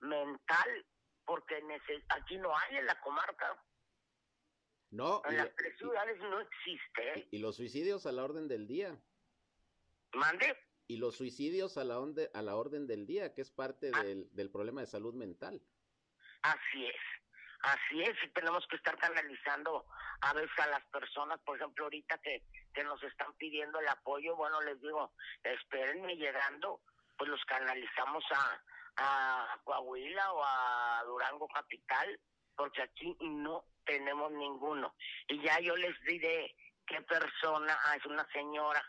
[0.00, 0.86] mental,
[1.24, 1.62] porque
[2.08, 3.62] aquí no hay en la comarca.
[4.90, 5.22] No.
[5.28, 7.28] En las tres ciudades no existe.
[7.30, 8.96] Y, los suicidios a la orden del día.
[10.12, 10.56] ¿Mande?
[10.86, 14.02] Y los suicidios a la, a la orden del día, que es parte ah.
[14.02, 15.60] del, del problema de salud mental.
[16.42, 17.00] Así es.
[17.64, 19.86] Así es, y tenemos que estar canalizando
[20.20, 22.42] a veces a las personas, por ejemplo, ahorita que,
[22.74, 26.82] que nos están pidiendo el apoyo, bueno, les digo, espérenme llegando,
[27.16, 28.60] pues los canalizamos a,
[28.96, 32.20] a Coahuila o a Durango Capital,
[32.54, 34.94] porque aquí no tenemos ninguno.
[35.28, 36.54] Y ya yo les diré
[36.86, 38.84] qué persona, ah, es una señora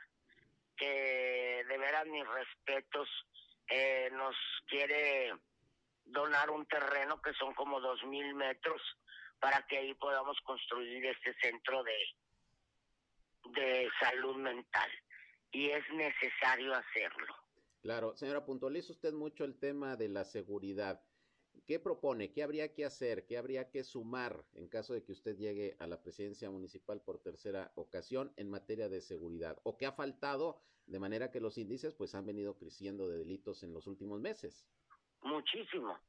[0.75, 3.07] que de veras mis respetos
[3.69, 4.35] eh, nos
[4.67, 5.33] quiere
[6.05, 8.81] donar un terreno que son como dos mil metros
[9.39, 11.97] para que ahí podamos construir este centro de,
[13.61, 14.89] de salud mental.
[15.51, 17.33] Y es necesario hacerlo.
[17.81, 21.01] Claro, señora, puntualiza usted mucho el tema de la seguridad.
[21.65, 22.31] ¿Qué propone?
[22.31, 23.25] ¿Qué habría que hacer?
[23.25, 27.19] ¿Qué habría que sumar en caso de que usted llegue a la presidencia municipal por
[27.19, 29.59] tercera ocasión en materia de seguridad?
[29.63, 33.63] ¿O qué ha faltado de manera que los índices pues han venido creciendo de delitos
[33.63, 34.67] en los últimos meses?
[35.25, 35.99] Muchísimo,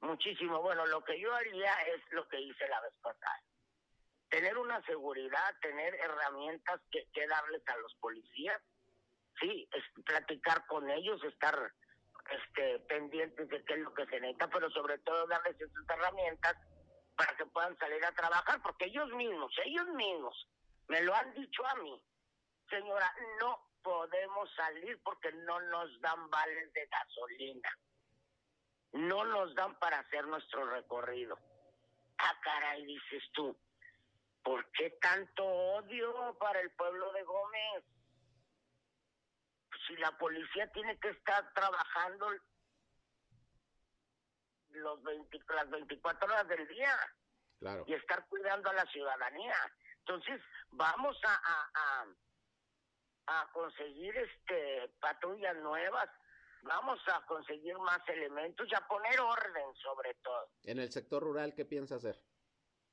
[0.00, 0.62] muchísimo.
[0.62, 3.42] Bueno, lo que yo haría es lo que hice la vez pasada.
[4.28, 8.62] Tener una seguridad, tener herramientas que, darles a los policías,
[9.40, 11.72] sí, es platicar con ellos, estar
[12.30, 16.56] este, pendientes de qué es lo que se necesita, pero sobre todo darles esas herramientas
[17.16, 20.48] para que puedan salir a trabajar, porque ellos mismos, ellos mismos
[20.86, 22.00] me lo han dicho a mí,
[22.68, 27.76] señora, no podemos salir porque no nos dan vales de gasolina.
[28.92, 31.38] No nos dan para hacer nuestro recorrido.
[32.18, 33.56] Ah, caray, dices tú,
[34.42, 37.84] ¿por qué tanto odio para el pueblo de Gómez?
[39.86, 42.28] Si la policía tiene que estar trabajando
[44.70, 46.94] los 20, las 24 horas del día
[47.58, 47.84] Claro.
[47.86, 49.54] y estar cuidando a la ciudadanía.
[49.98, 56.08] Entonces, vamos a, a, a, a conseguir este patrullas nuevas,
[56.62, 60.48] vamos a conseguir más elementos y a poner orden sobre todo.
[60.64, 62.20] En el sector rural, ¿qué piensa hacer?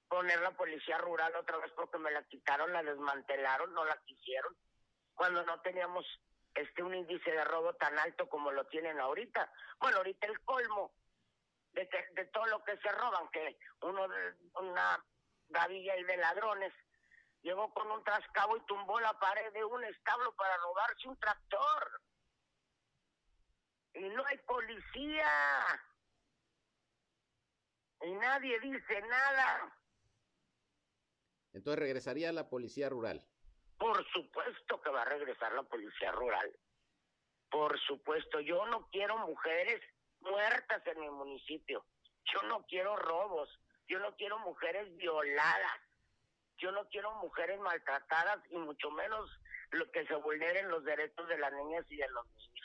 [0.07, 4.55] Poner la policía rural otra vez porque me la quitaron, la desmantelaron, no la quisieron.
[5.13, 6.05] Cuando no teníamos
[6.53, 9.51] este un índice de robo tan alto como lo tienen ahorita.
[9.79, 10.91] Bueno, ahorita el colmo
[11.73, 15.03] de, que, de todo lo que se roban, que uno de una
[15.49, 16.73] gavilla y de ladrones
[17.41, 22.01] llegó con un trascabo y tumbó la pared de un establo para robarse un tractor.
[23.97, 25.29] Y no hay policía.
[28.01, 29.75] Y nadie dice nada.
[31.53, 33.25] Entonces regresaría la policía rural.
[33.77, 36.51] Por supuesto que va a regresar la policía rural.
[37.49, 39.81] Por supuesto, yo no quiero mujeres
[40.19, 41.85] muertas en mi municipio.
[42.31, 43.49] Yo no quiero robos.
[43.87, 45.81] Yo no quiero mujeres violadas.
[46.57, 49.29] Yo no quiero mujeres maltratadas y mucho menos
[49.71, 52.56] lo que se vulneren los derechos de las niñas y de los niños.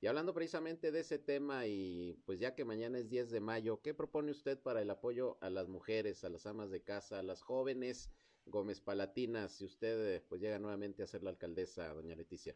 [0.00, 3.80] Y hablando precisamente de ese tema y pues ya que mañana es 10 de mayo,
[3.82, 7.22] ¿qué propone usted para el apoyo a las mujeres, a las amas de casa, a
[7.22, 8.12] las jóvenes
[8.46, 12.54] Gómez Palatinas, si usted eh, pues llega nuevamente a ser la alcaldesa, doña Leticia?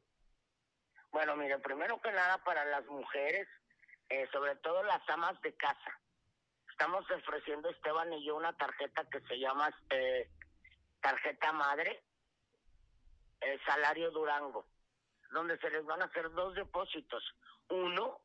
[1.10, 3.48] Bueno, mire, primero que nada para las mujeres,
[4.08, 6.00] eh, sobre todo las amas de casa.
[6.70, 10.30] Estamos ofreciendo Esteban y yo una tarjeta que se llama este,
[11.00, 12.02] tarjeta madre,
[13.40, 14.64] eh, salario Durango,
[15.32, 17.24] donde se les van a hacer dos depósitos.
[17.68, 18.20] Uno,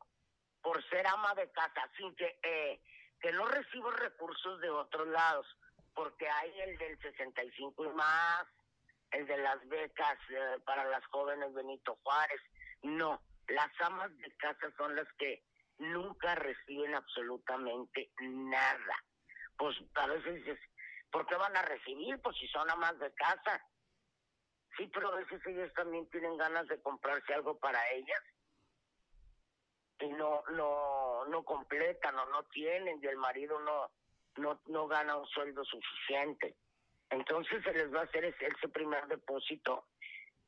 [0.61, 2.81] por ser ama de casa, sin que, eh,
[3.19, 5.47] que no recibo recursos de otros lados,
[5.93, 8.45] porque hay el del 65 y más,
[9.11, 12.41] el de las becas eh, para las jóvenes Benito Juárez.
[12.83, 15.43] No, las amas de casa son las que
[15.79, 19.03] nunca reciben absolutamente nada.
[19.57, 20.59] Pues a veces dices,
[21.11, 22.19] ¿por qué van a recibir?
[22.21, 23.61] Pues si son amas de casa.
[24.77, 28.21] Sí, pero a veces ellas también tienen ganas de comprarse algo para ellas
[29.99, 33.89] y no no no completan o no tienen y el marido no
[34.35, 36.55] no no gana un sueldo suficiente.
[37.09, 39.87] Entonces se les va a hacer ese, ese primer depósito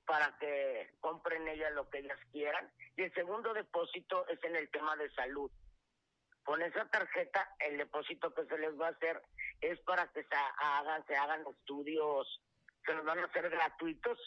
[0.06, 2.72] para que compren ellas lo que ellas quieran.
[2.98, 5.52] Y el segundo depósito es en el tema de salud.
[6.44, 9.22] Con esa tarjeta, el depósito que se les va a hacer
[9.62, 12.42] es para que se hagan, se hagan estudios
[12.96, 14.18] nos van a hacer gratuitos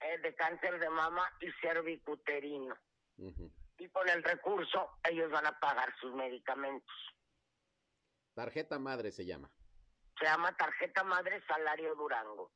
[0.00, 2.76] eh, de cáncer de mama y cervicuterino.
[3.78, 6.94] Y con el recurso, ellos van a pagar sus medicamentos.
[8.34, 9.50] Tarjeta madre se llama.
[10.18, 12.52] Se llama Tarjeta Madre Salario Durango.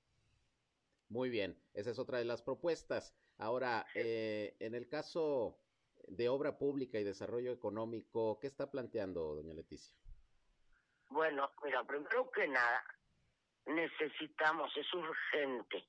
[1.09, 3.15] Muy bien, esa es otra de las propuestas.
[3.39, 5.61] Ahora, eh, en el caso
[6.09, 9.97] de obra pública y desarrollo económico, ¿qué está planteando, doña Leticia?
[11.09, 12.85] Bueno, mira, primero que nada,
[13.67, 15.87] necesitamos, es urgente,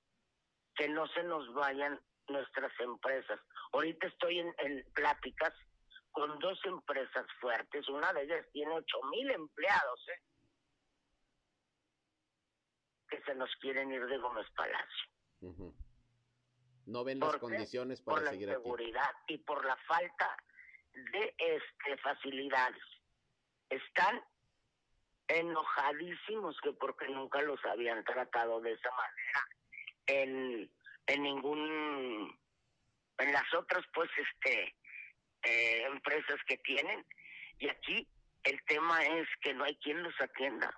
[0.76, 3.40] que no se nos vayan nuestras empresas.
[3.74, 5.54] Ahorita estoy en, en pláticas
[6.12, 10.22] con dos empresas fuertes, una de ellas tiene ocho mil empleados, ¿eh?
[13.10, 15.10] que se nos quieren ir de Gómez Palacio.
[16.86, 18.58] No ven las ¿Por condiciones por para la seguir aquí.
[18.58, 20.38] inseguridad y por la falta
[20.94, 22.84] de este facilidades.
[23.70, 24.22] Están
[25.28, 29.48] enojadísimos que porque nunca los habían tratado de esa manera
[30.08, 30.72] en,
[31.08, 32.40] en ningún
[33.18, 34.76] en las otras pues este
[35.44, 37.06] eh, empresas que tienen.
[37.60, 38.08] Y aquí
[38.44, 40.74] el tema es que no hay quien los atienda.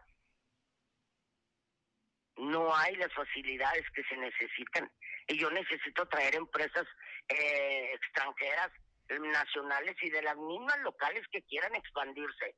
[2.37, 4.91] No hay las facilidades que se necesitan.
[5.27, 6.85] Y yo necesito traer empresas
[7.29, 8.71] eh, extranjeras,
[9.07, 12.55] nacionales y de las mismas locales que quieran expandirse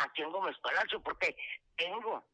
[0.00, 1.36] aquí en Gómez Palacio, porque
[1.76, 2.24] tengo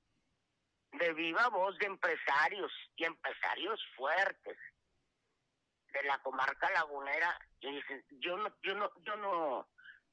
[0.92, 4.56] de viva voz de empresarios y empresarios fuertes
[5.92, 9.68] de la comarca lagunera y dicen yo no yo no yo no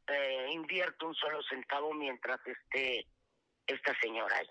[0.07, 3.07] eh, invierto un solo centavo mientras esté
[3.67, 4.47] esta señora ahí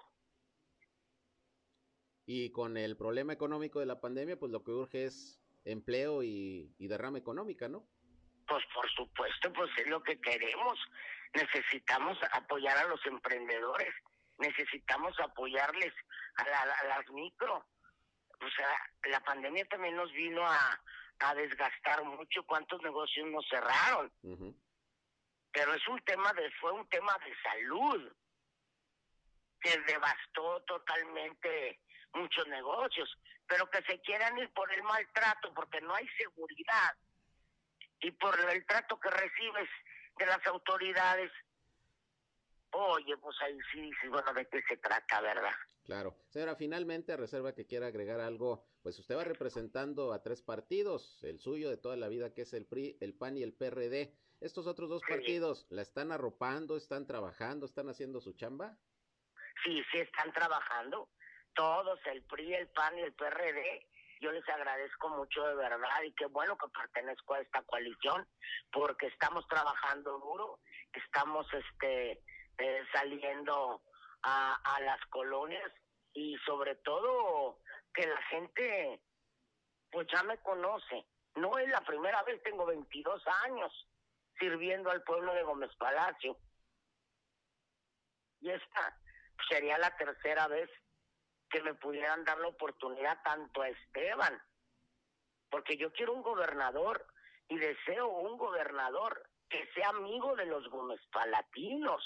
[2.24, 6.74] Y con el problema económico de la pandemia, pues lo que urge es empleo y,
[6.78, 7.86] y derrama económica, ¿no?
[8.46, 10.78] Pues por supuesto, pues es lo que queremos.
[11.34, 13.94] Necesitamos apoyar a los emprendedores,
[14.38, 15.92] necesitamos apoyarles
[16.36, 17.66] a, la- a las micro.
[18.40, 18.68] O sea,
[19.04, 20.80] la pandemia también nos vino a,
[21.20, 22.42] a desgastar mucho.
[22.44, 24.12] ¿Cuántos negocios nos cerraron?
[25.52, 28.12] Pero es un tema de, fue un tema de salud
[29.60, 31.80] que devastó totalmente
[32.14, 33.08] muchos negocios,
[33.46, 36.96] pero que se quieran ir por el maltrato porque no hay seguridad
[38.00, 39.68] y por el trato que recibes
[40.18, 41.30] de las autoridades,
[42.70, 45.52] oye, pues ahí sí dices, bueno, ¿de qué se trata, verdad?
[45.84, 46.16] Claro.
[46.28, 51.22] Señora, finalmente, a reserva que quiera agregar algo, pues usted va representando a tres partidos,
[51.24, 54.14] el suyo de toda la vida, que es el PRI, el PAN y el PRD.
[54.40, 58.76] ¿Estos otros dos partidos la están arropando, están trabajando, están haciendo su chamba?
[59.64, 61.08] Sí, sí están trabajando.
[61.54, 63.86] Todos, el PRI, el PAN y el PRD.
[64.22, 68.24] Yo les agradezco mucho de verdad y qué bueno que pertenezco a esta coalición
[68.70, 70.60] porque estamos trabajando duro,
[70.92, 72.22] estamos este
[72.58, 73.82] eh, saliendo
[74.22, 75.68] a, a las colonias
[76.12, 77.58] y sobre todo
[77.92, 79.02] que la gente
[79.90, 81.04] pues ya me conoce.
[81.34, 83.88] No es la primera vez, tengo 22 años
[84.38, 86.38] sirviendo al pueblo de Gómez Palacio.
[88.40, 88.96] Y esta
[89.48, 90.70] sería la tercera vez
[91.52, 94.42] que me pudieran dar la oportunidad tanto a Esteban,
[95.50, 97.06] porque yo quiero un gobernador
[97.48, 102.02] y deseo un gobernador que sea amigo de los Gómez Palatinos,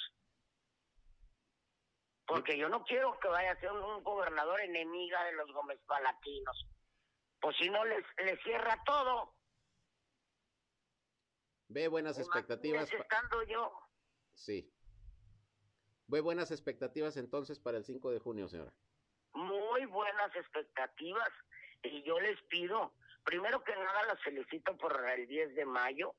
[2.26, 6.66] porque yo no quiero que vaya a ser un gobernador enemiga de los Gómez Palatinos,
[7.40, 9.32] pues si no les, les cierra todo.
[11.68, 12.92] Ve buenas expectativas.
[12.92, 13.72] Estando yo.
[14.34, 14.72] Sí.
[16.08, 18.72] Ve buenas expectativas entonces para el 5 de junio, señora.
[19.36, 21.28] Muy buenas expectativas.
[21.82, 26.14] Y yo les pido, primero que nada, las felicito por el 10 de mayo,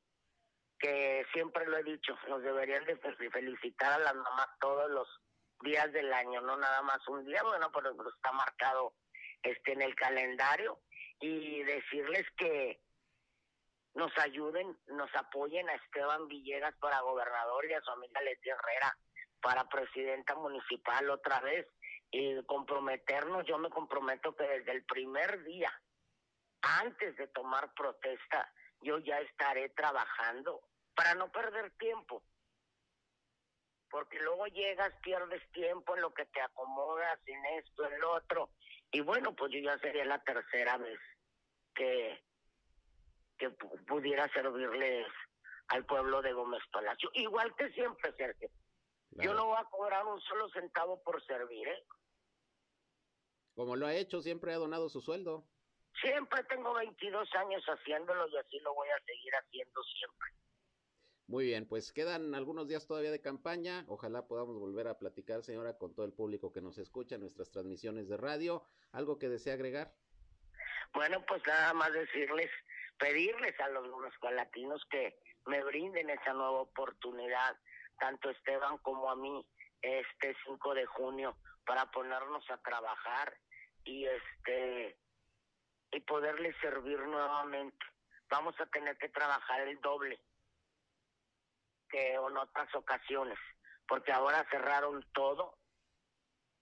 [0.78, 2.96] que siempre lo he dicho, nos deberían de
[3.32, 5.08] felicitar a las mamás todos los
[5.62, 8.94] días del año, no nada más un día, bueno, pero está marcado
[9.42, 10.80] este en el calendario
[11.20, 12.80] y decirles que
[13.96, 18.96] nos ayuden, nos apoyen a Esteban Villegas para gobernador y a su amiga Leti Herrera
[19.42, 21.68] para presidenta municipal otra vez
[22.12, 25.72] y comprometernos, yo me comprometo que desde el primer día,
[26.62, 28.52] antes de tomar protesta,
[28.82, 30.62] yo ya estaré trabajando
[30.96, 32.24] para no perder tiempo.
[33.90, 38.50] Porque luego llegas, pierdes tiempo en lo que te acomodas, en esto, en lo otro.
[38.92, 41.00] Y bueno, pues yo ya sería la tercera vez
[41.74, 42.22] que,
[43.38, 45.08] que pudiera servirles
[45.70, 47.10] al pueblo de Gómez Palacio.
[47.14, 48.50] Igual que siempre, Sergio.
[49.12, 51.84] Yo no voy a cobrar un solo centavo por servir, ¿eh?
[53.58, 55.44] Como lo ha hecho, siempre ha donado su sueldo.
[56.00, 60.28] Siempre tengo 22 años haciéndolo y así lo voy a seguir haciendo siempre.
[61.26, 63.84] Muy bien, pues quedan algunos días todavía de campaña.
[63.88, 67.50] Ojalá podamos volver a platicar, señora, con todo el público que nos escucha en nuestras
[67.50, 68.64] transmisiones de radio.
[68.92, 69.92] ¿Algo que desea agregar?
[70.94, 72.52] Bueno, pues nada más decirles,
[73.00, 73.88] pedirles a los
[74.36, 77.58] latinos que me brinden esa nueva oportunidad,
[78.00, 79.44] tanto Esteban como a mí,
[79.82, 81.36] este 5 de junio,
[81.66, 83.36] para ponernos a trabajar
[83.88, 84.98] y este
[85.92, 87.86] y poderles servir nuevamente.
[88.30, 90.20] Vamos a tener que trabajar el doble
[91.90, 93.40] que en otras ocasiones,
[93.88, 95.58] porque ahora cerraron todo.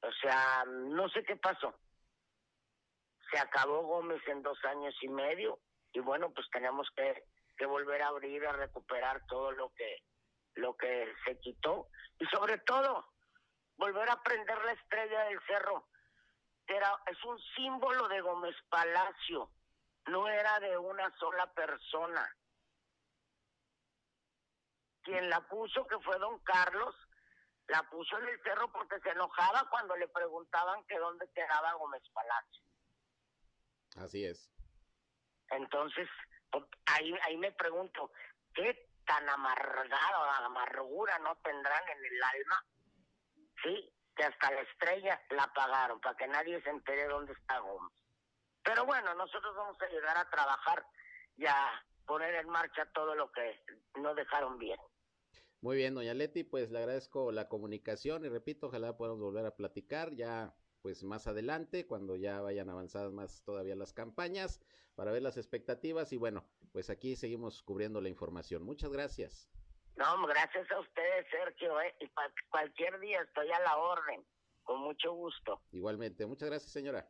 [0.01, 1.76] O sea, no sé qué pasó.
[3.32, 5.59] Se acabó Gómez en dos años y medio
[5.93, 7.23] y bueno, pues tenemos que,
[7.57, 10.03] que volver a abrir, a recuperar todo lo que
[10.53, 13.05] lo que se quitó y sobre todo
[13.76, 15.86] volver a prender la estrella del cerro
[16.68, 19.51] era es un símbolo de Gómez Palacio,
[20.07, 22.36] no era de una sola persona.
[25.03, 26.95] Quien la puso, que fue don Carlos,
[27.68, 32.03] la puso en el cerro porque se enojaba cuando le preguntaban que dónde quedaba Gómez
[32.13, 32.63] Palacio.
[33.97, 34.49] Así es.
[35.49, 36.09] Entonces,
[36.51, 38.11] pues, ahí, ahí me pregunto,
[38.53, 42.66] ¿qué tan amargado, amargura no tendrán en el alma?
[43.63, 47.91] Sí, que hasta la estrella la apagaron para que nadie se entere dónde está Gómez.
[48.63, 50.86] Pero bueno, nosotros vamos a llegar a trabajar
[51.38, 53.61] y a poner en marcha todo lo que
[53.99, 54.80] no dejaron bien.
[55.61, 59.55] Muy bien, doña Leti, pues le agradezco la comunicación y repito, ojalá podamos volver a
[59.55, 64.61] platicar ya pues más adelante, cuando ya vayan avanzadas más todavía las campañas,
[64.93, 68.61] para ver las expectativas y bueno, pues aquí seguimos cubriendo la información.
[68.61, 69.49] Muchas gracias.
[69.97, 71.95] No, gracias a ustedes, Sergio, ¿eh?
[72.01, 72.11] y
[72.49, 74.25] cualquier día estoy a la orden,
[74.63, 75.61] con mucho gusto.
[75.71, 77.07] Igualmente, muchas gracias, señora.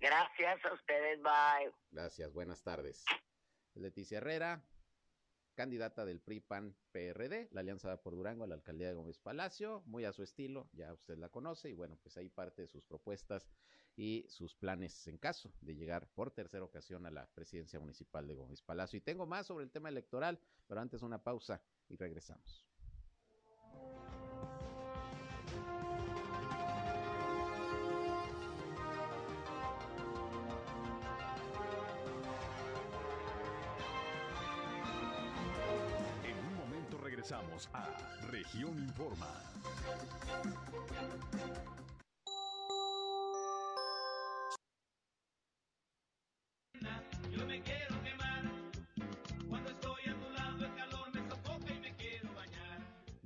[0.00, 1.72] Gracias a ustedes, bye.
[1.90, 3.04] Gracias, buenas tardes.
[3.74, 4.64] Leticia Herrera,
[5.54, 9.82] candidata del PRI PAN PRD, la Alianza por Durango a la alcaldía de Gómez Palacio,
[9.86, 12.84] muy a su estilo, ya usted la conoce y bueno, pues ahí parte de sus
[12.84, 13.48] propuestas
[13.96, 18.34] y sus planes en caso de llegar por tercera ocasión a la presidencia municipal de
[18.34, 18.96] Gómez Palacio.
[18.96, 20.38] Y tengo más sobre el tema electoral,
[20.68, 22.64] pero antes una pausa y regresamos.
[36.24, 37.88] En un momento regresamos a
[38.30, 39.42] Región Informa.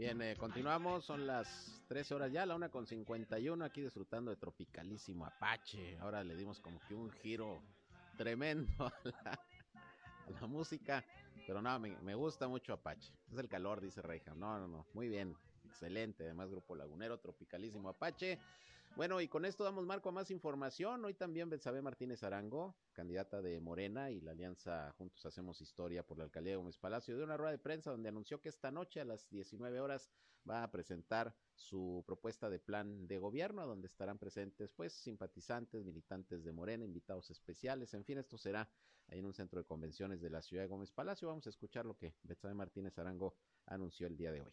[0.03, 4.37] Bien, eh, continuamos, son las 13 horas ya, la una con 51, aquí disfrutando de
[4.37, 5.97] tropicalísimo Apache.
[6.01, 7.63] Ahora le dimos como que un giro
[8.17, 9.39] tremendo a
[10.41, 11.05] la, música,
[11.47, 13.13] pero no, me, me gusta mucho Apache.
[13.31, 14.35] Es el calor, dice Reija.
[14.35, 16.25] No, no, no, muy bien, excelente.
[16.25, 18.41] Además, Grupo Lagunero, tropicalísimo Apache.
[18.95, 21.03] Bueno, y con esto damos marco a más información.
[21.07, 26.18] Hoy también Betsabe Martínez Arango, candidata de Morena y la alianza Juntos Hacemos Historia por
[26.18, 29.01] la alcaldía de Gómez Palacio, dio una rueda de prensa donde anunció que esta noche
[29.01, 30.11] a las 19 horas
[30.49, 36.45] va a presentar su propuesta de plan de gobierno, donde estarán presentes pues simpatizantes, militantes
[36.45, 38.68] de Morena, invitados especiales, en fin, esto será
[39.09, 41.28] ahí en un centro de convenciones de la ciudad de Gómez Palacio.
[41.28, 44.53] Vamos a escuchar lo que Betsabe Martínez Arango anunció el día de hoy.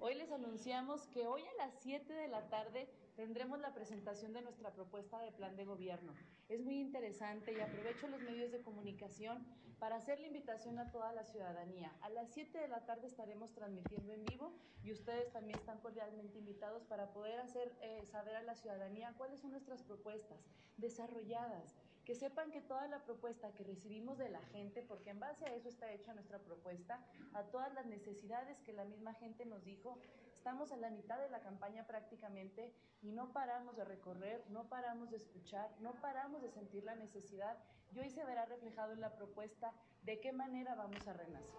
[0.00, 4.42] Hoy les anunciamos que hoy a las 7 de la tarde tendremos la presentación de
[4.42, 6.14] nuestra propuesta de plan de gobierno.
[6.48, 9.46] Es muy interesante y aprovecho los medios de comunicación
[9.78, 11.92] para hacer la invitación a toda la ciudadanía.
[12.00, 14.52] A las 7 de la tarde estaremos transmitiendo en vivo
[14.82, 19.40] y ustedes también están cordialmente invitados para poder hacer eh, saber a la ciudadanía cuáles
[19.40, 20.38] son nuestras propuestas
[20.76, 25.46] desarrolladas, que sepan que toda la propuesta que recibimos de la gente, porque en base
[25.46, 27.00] a eso está hecha nuestra propuesta,
[27.32, 29.98] a todas las necesidades que la misma gente nos dijo,
[30.44, 32.70] estamos en la mitad de la campaña prácticamente
[33.00, 37.56] y no paramos de recorrer, no paramos de escuchar, no paramos de sentir la necesidad
[37.94, 39.72] y hoy se verá reflejado en la propuesta
[40.02, 41.50] de qué manera vamos a renacer.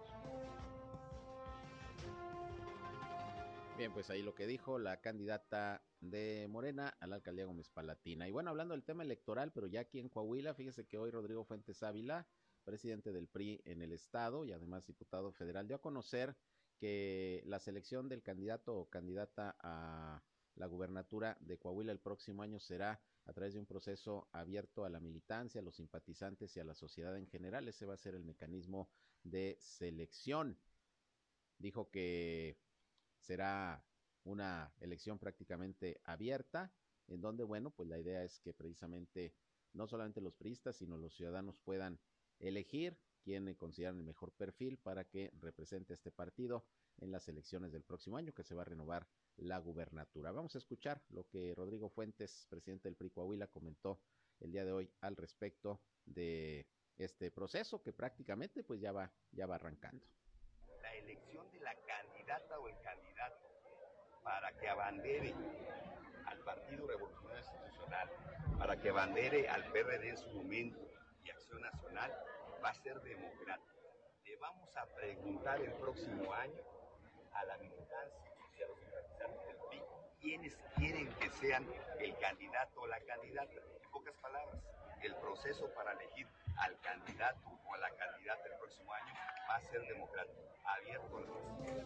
[3.75, 8.27] Bien, pues ahí lo que dijo la candidata de Morena a la alcaldía Gómez Palatina.
[8.27, 11.43] Y bueno, hablando del tema electoral, pero ya aquí en Coahuila, fíjese que hoy Rodrigo
[11.43, 12.27] Fuentes Ávila,
[12.63, 16.35] presidente del PRI en el estado y además diputado federal, dio a conocer
[16.77, 20.23] que la selección del candidato o candidata a
[20.55, 24.89] la gubernatura de Coahuila el próximo año será a través de un proceso abierto a
[24.89, 27.67] la militancia, a los simpatizantes y a la sociedad en general.
[27.67, 28.89] Ese va a ser el mecanismo
[29.23, 30.57] de selección.
[31.57, 32.57] Dijo que
[33.19, 33.83] será
[34.23, 36.71] una elección prácticamente abierta,
[37.07, 39.33] en donde, bueno, pues la idea es que precisamente
[39.73, 41.99] no solamente los priistas, sino los ciudadanos puedan
[42.39, 46.63] elegir quién consideran el mejor perfil para que represente a este partido
[46.99, 49.07] en las elecciones del próximo año, que se va a renovar
[49.37, 50.31] la gubernatura.
[50.31, 53.09] Vamos a escuchar lo que Rodrigo Fuentes, presidente del PRI
[53.51, 53.99] comentó
[54.39, 56.67] el día de hoy al respecto de
[56.97, 60.05] este proceso que prácticamente pues ya va, ya va arrancando.
[60.83, 63.49] La elección de la candidata o el candidato
[64.23, 65.33] para que abandere
[66.27, 68.09] al Partido Revolucionario Institucional,
[68.59, 70.79] para que abandere al PRD en su momento
[71.23, 72.13] y Acción Nacional,
[72.65, 73.75] va a ser democrática.
[74.23, 76.63] Le vamos a preguntar el próximo año
[77.33, 79.83] a la militancia y a los simpatizantes del PRI
[80.19, 81.63] quiénes quieren que sean
[81.99, 83.53] el candidato o la candidata.
[83.53, 84.59] En pocas palabras,
[85.03, 89.13] el proceso para elegir al candidato o a la candidata el próximo año
[89.47, 91.85] va a ser democrático, abierto a sociedad.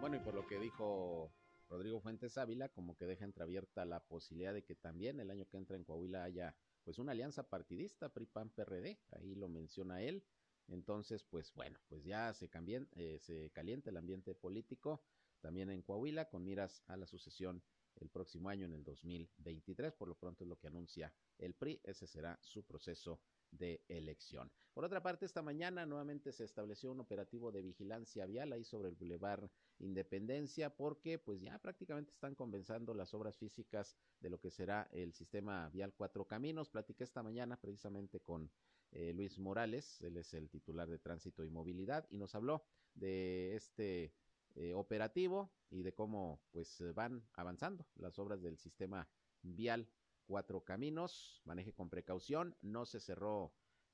[0.00, 1.32] Bueno, y por lo que dijo
[1.68, 5.56] Rodrigo Fuentes Ávila, como que deja entreabierta la posibilidad de que también el año que
[5.56, 6.54] entra en Coahuila haya
[6.84, 10.24] pues una alianza partidista PRI-PAN-PRD, ahí lo menciona él.
[10.68, 15.02] Entonces, pues bueno, pues ya se, cambien, eh, se calienta el ambiente político
[15.40, 17.62] también en Coahuila con miras a la sucesión
[17.96, 19.92] el próximo año en el 2023.
[19.92, 21.80] Por lo pronto es lo que anuncia el PRI.
[21.82, 23.20] Ese será su proceso
[23.50, 24.50] de elección.
[24.72, 28.88] Por otra parte, esta mañana nuevamente se estableció un operativo de vigilancia vial ahí sobre
[28.88, 29.50] el Boulevard
[29.82, 35.12] Independencia porque pues ya prácticamente están comenzando las obras físicas de lo que será el
[35.12, 36.70] sistema vial Cuatro Caminos.
[36.70, 38.50] Platiqué esta mañana precisamente con
[38.92, 42.64] eh, Luis Morales, él es el titular de Tránsito y Movilidad y nos habló
[42.94, 44.14] de este
[44.54, 49.08] eh, operativo y de cómo pues van avanzando las obras del sistema
[49.42, 49.88] vial
[50.26, 53.52] cuatro caminos, maneje con precaución, no se cerró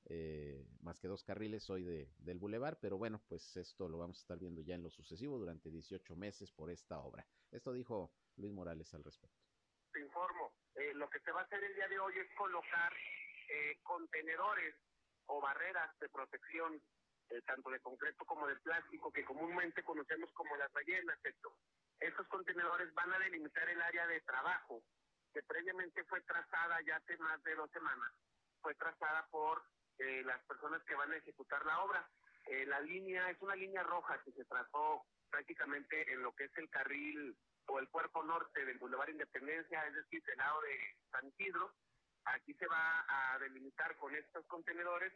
[0.08, 4.18] eh, más que dos carriles hoy de, del bulevar, pero bueno, pues esto lo vamos
[4.18, 7.26] a estar viendo ya en lo sucesivo durante 18 meses por esta obra.
[7.50, 9.36] Esto dijo Luis Morales al respecto.
[9.92, 12.92] Te informo, eh, lo que se va a hacer el día de hoy es colocar
[13.48, 14.74] eh, contenedores
[15.26, 16.80] o barreras de protección,
[17.30, 21.18] eh, tanto de concreto como de plástico, que comúnmente conocemos como las ballenas.
[21.22, 21.54] Esto.
[22.00, 24.82] Estos contenedores van a delimitar el área de trabajo
[25.32, 28.12] que previamente fue trazada ya hace más de dos semanas,
[28.60, 29.62] fue trazada por
[29.98, 32.08] eh, las personas que van a ejecutar la obra.
[32.46, 36.56] Eh, la línea es una línea roja que se trazó prácticamente en lo que es
[36.56, 37.36] el carril
[37.66, 41.74] o el cuerpo norte del Boulevard Independencia, es decir, del lado de San Isidro.
[42.24, 45.12] Aquí se va a delimitar con estos contenedores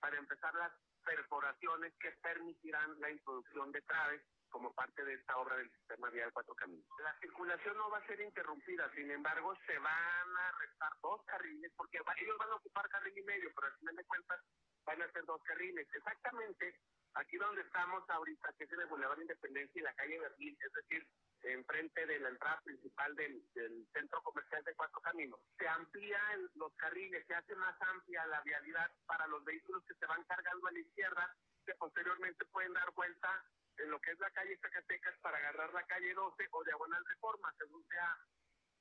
[0.00, 0.72] para empezar las
[1.04, 6.32] perforaciones que permitirán la introducción de traves como parte de esta obra del sistema vial
[6.32, 6.86] Cuatro Caminos.
[7.02, 11.72] La circulación no va a ser interrumpida, sin embargo, se van a restar dos carriles,
[11.76, 14.40] porque ellos van a ocupar carril y medio, pero al final de cuentas
[14.84, 15.86] van a ser dos carriles.
[15.92, 16.80] Exactamente
[17.16, 20.72] aquí donde estamos ahorita, que es en el Boulevard Independencia y la calle Berlín, es
[20.72, 21.06] decir,
[21.42, 25.40] enfrente de la entrada principal del, del centro comercial de Cuatro Caminos.
[25.58, 30.06] Se amplían los carriles, se hace más amplia la vialidad para los vehículos que se
[30.06, 33.44] van cargando a la izquierda, que posteriormente pueden dar vuelta
[33.78, 37.52] en lo que es la calle Zacatecas para agarrar la calle 12 o diagonal Reforma,
[37.58, 38.18] según sea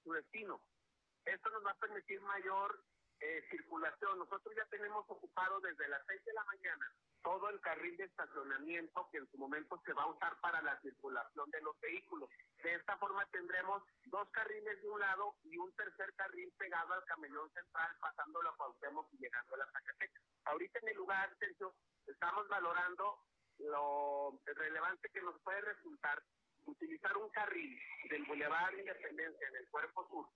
[0.03, 0.61] su destino.
[1.25, 2.83] Esto nos va a permitir mayor
[3.19, 4.19] eh, circulación.
[4.19, 6.91] Nosotros ya tenemos ocupado desde las 6 de la mañana
[7.23, 10.79] todo el carril de estacionamiento que en su momento se va a usar para la
[10.81, 12.29] circulación de los vehículos.
[12.61, 17.03] De esta forma tendremos dos carriles de un lado y un tercer carril pegado al
[17.05, 20.21] camellón central, pasándolo a Cuauhtémoc y llegando a la Zacatecas.
[20.45, 21.73] Ahorita en el lugar, Sergio,
[22.05, 23.17] estamos valorando
[23.59, 26.21] lo relevante que nos puede resultar
[26.65, 27.79] utilizar un carril
[28.09, 30.27] del Boulevard Independencia en el cuerpo sur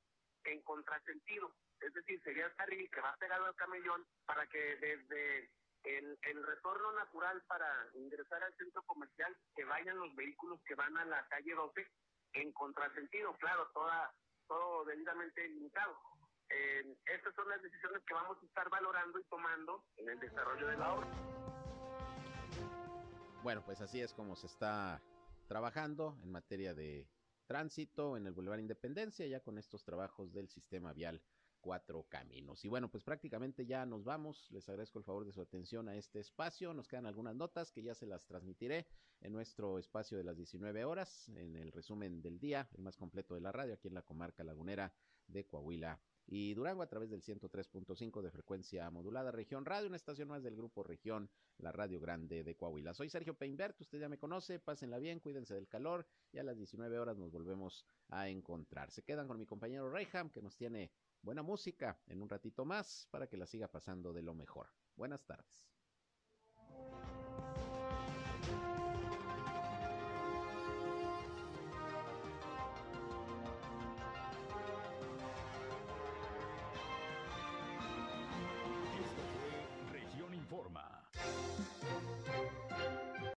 [0.44, 1.54] en contrasentido.
[1.80, 5.50] Es decir, sería el carril que va pegado al camellón para que desde
[5.84, 10.98] el, el retorno natural para ingresar al centro comercial que vayan los vehículos que van
[10.98, 11.88] a la calle 12
[12.34, 14.14] en contrasentido, claro, toda,
[14.48, 15.98] todo debidamente limitado.
[16.50, 20.68] Eh, estas son las decisiones que vamos a estar valorando y tomando en el desarrollo
[20.68, 21.49] de la obra.
[23.42, 25.02] Bueno, pues así es como se está
[25.48, 27.08] trabajando en materia de
[27.48, 31.22] tránsito en el Boulevard Independencia, ya con estos trabajos del sistema vial
[31.62, 32.66] Cuatro Caminos.
[32.66, 34.52] Y bueno, pues prácticamente ya nos vamos.
[34.52, 36.74] Les agradezco el favor de su atención a este espacio.
[36.74, 38.88] Nos quedan algunas notas que ya se las transmitiré
[39.22, 43.36] en nuestro espacio de las 19 horas, en el resumen del día, el más completo
[43.36, 44.94] de la radio, aquí en la comarca lagunera
[45.28, 45.98] de Coahuila
[46.32, 50.56] y Durango a través del 103.5 de frecuencia modulada Región Radio, una estación más del
[50.56, 51.28] grupo Región,
[51.58, 52.94] la Radio Grande de Coahuila.
[52.94, 56.56] Soy Sergio Peinbert, usted ya me conoce, pásenla bien, cuídense del calor y a las
[56.56, 58.92] 19 horas nos volvemos a encontrar.
[58.92, 60.92] Se quedan con mi compañero Reyham que nos tiene
[61.24, 64.68] buena música en un ratito más para que la siga pasando de lo mejor.
[64.96, 65.79] Buenas tardes.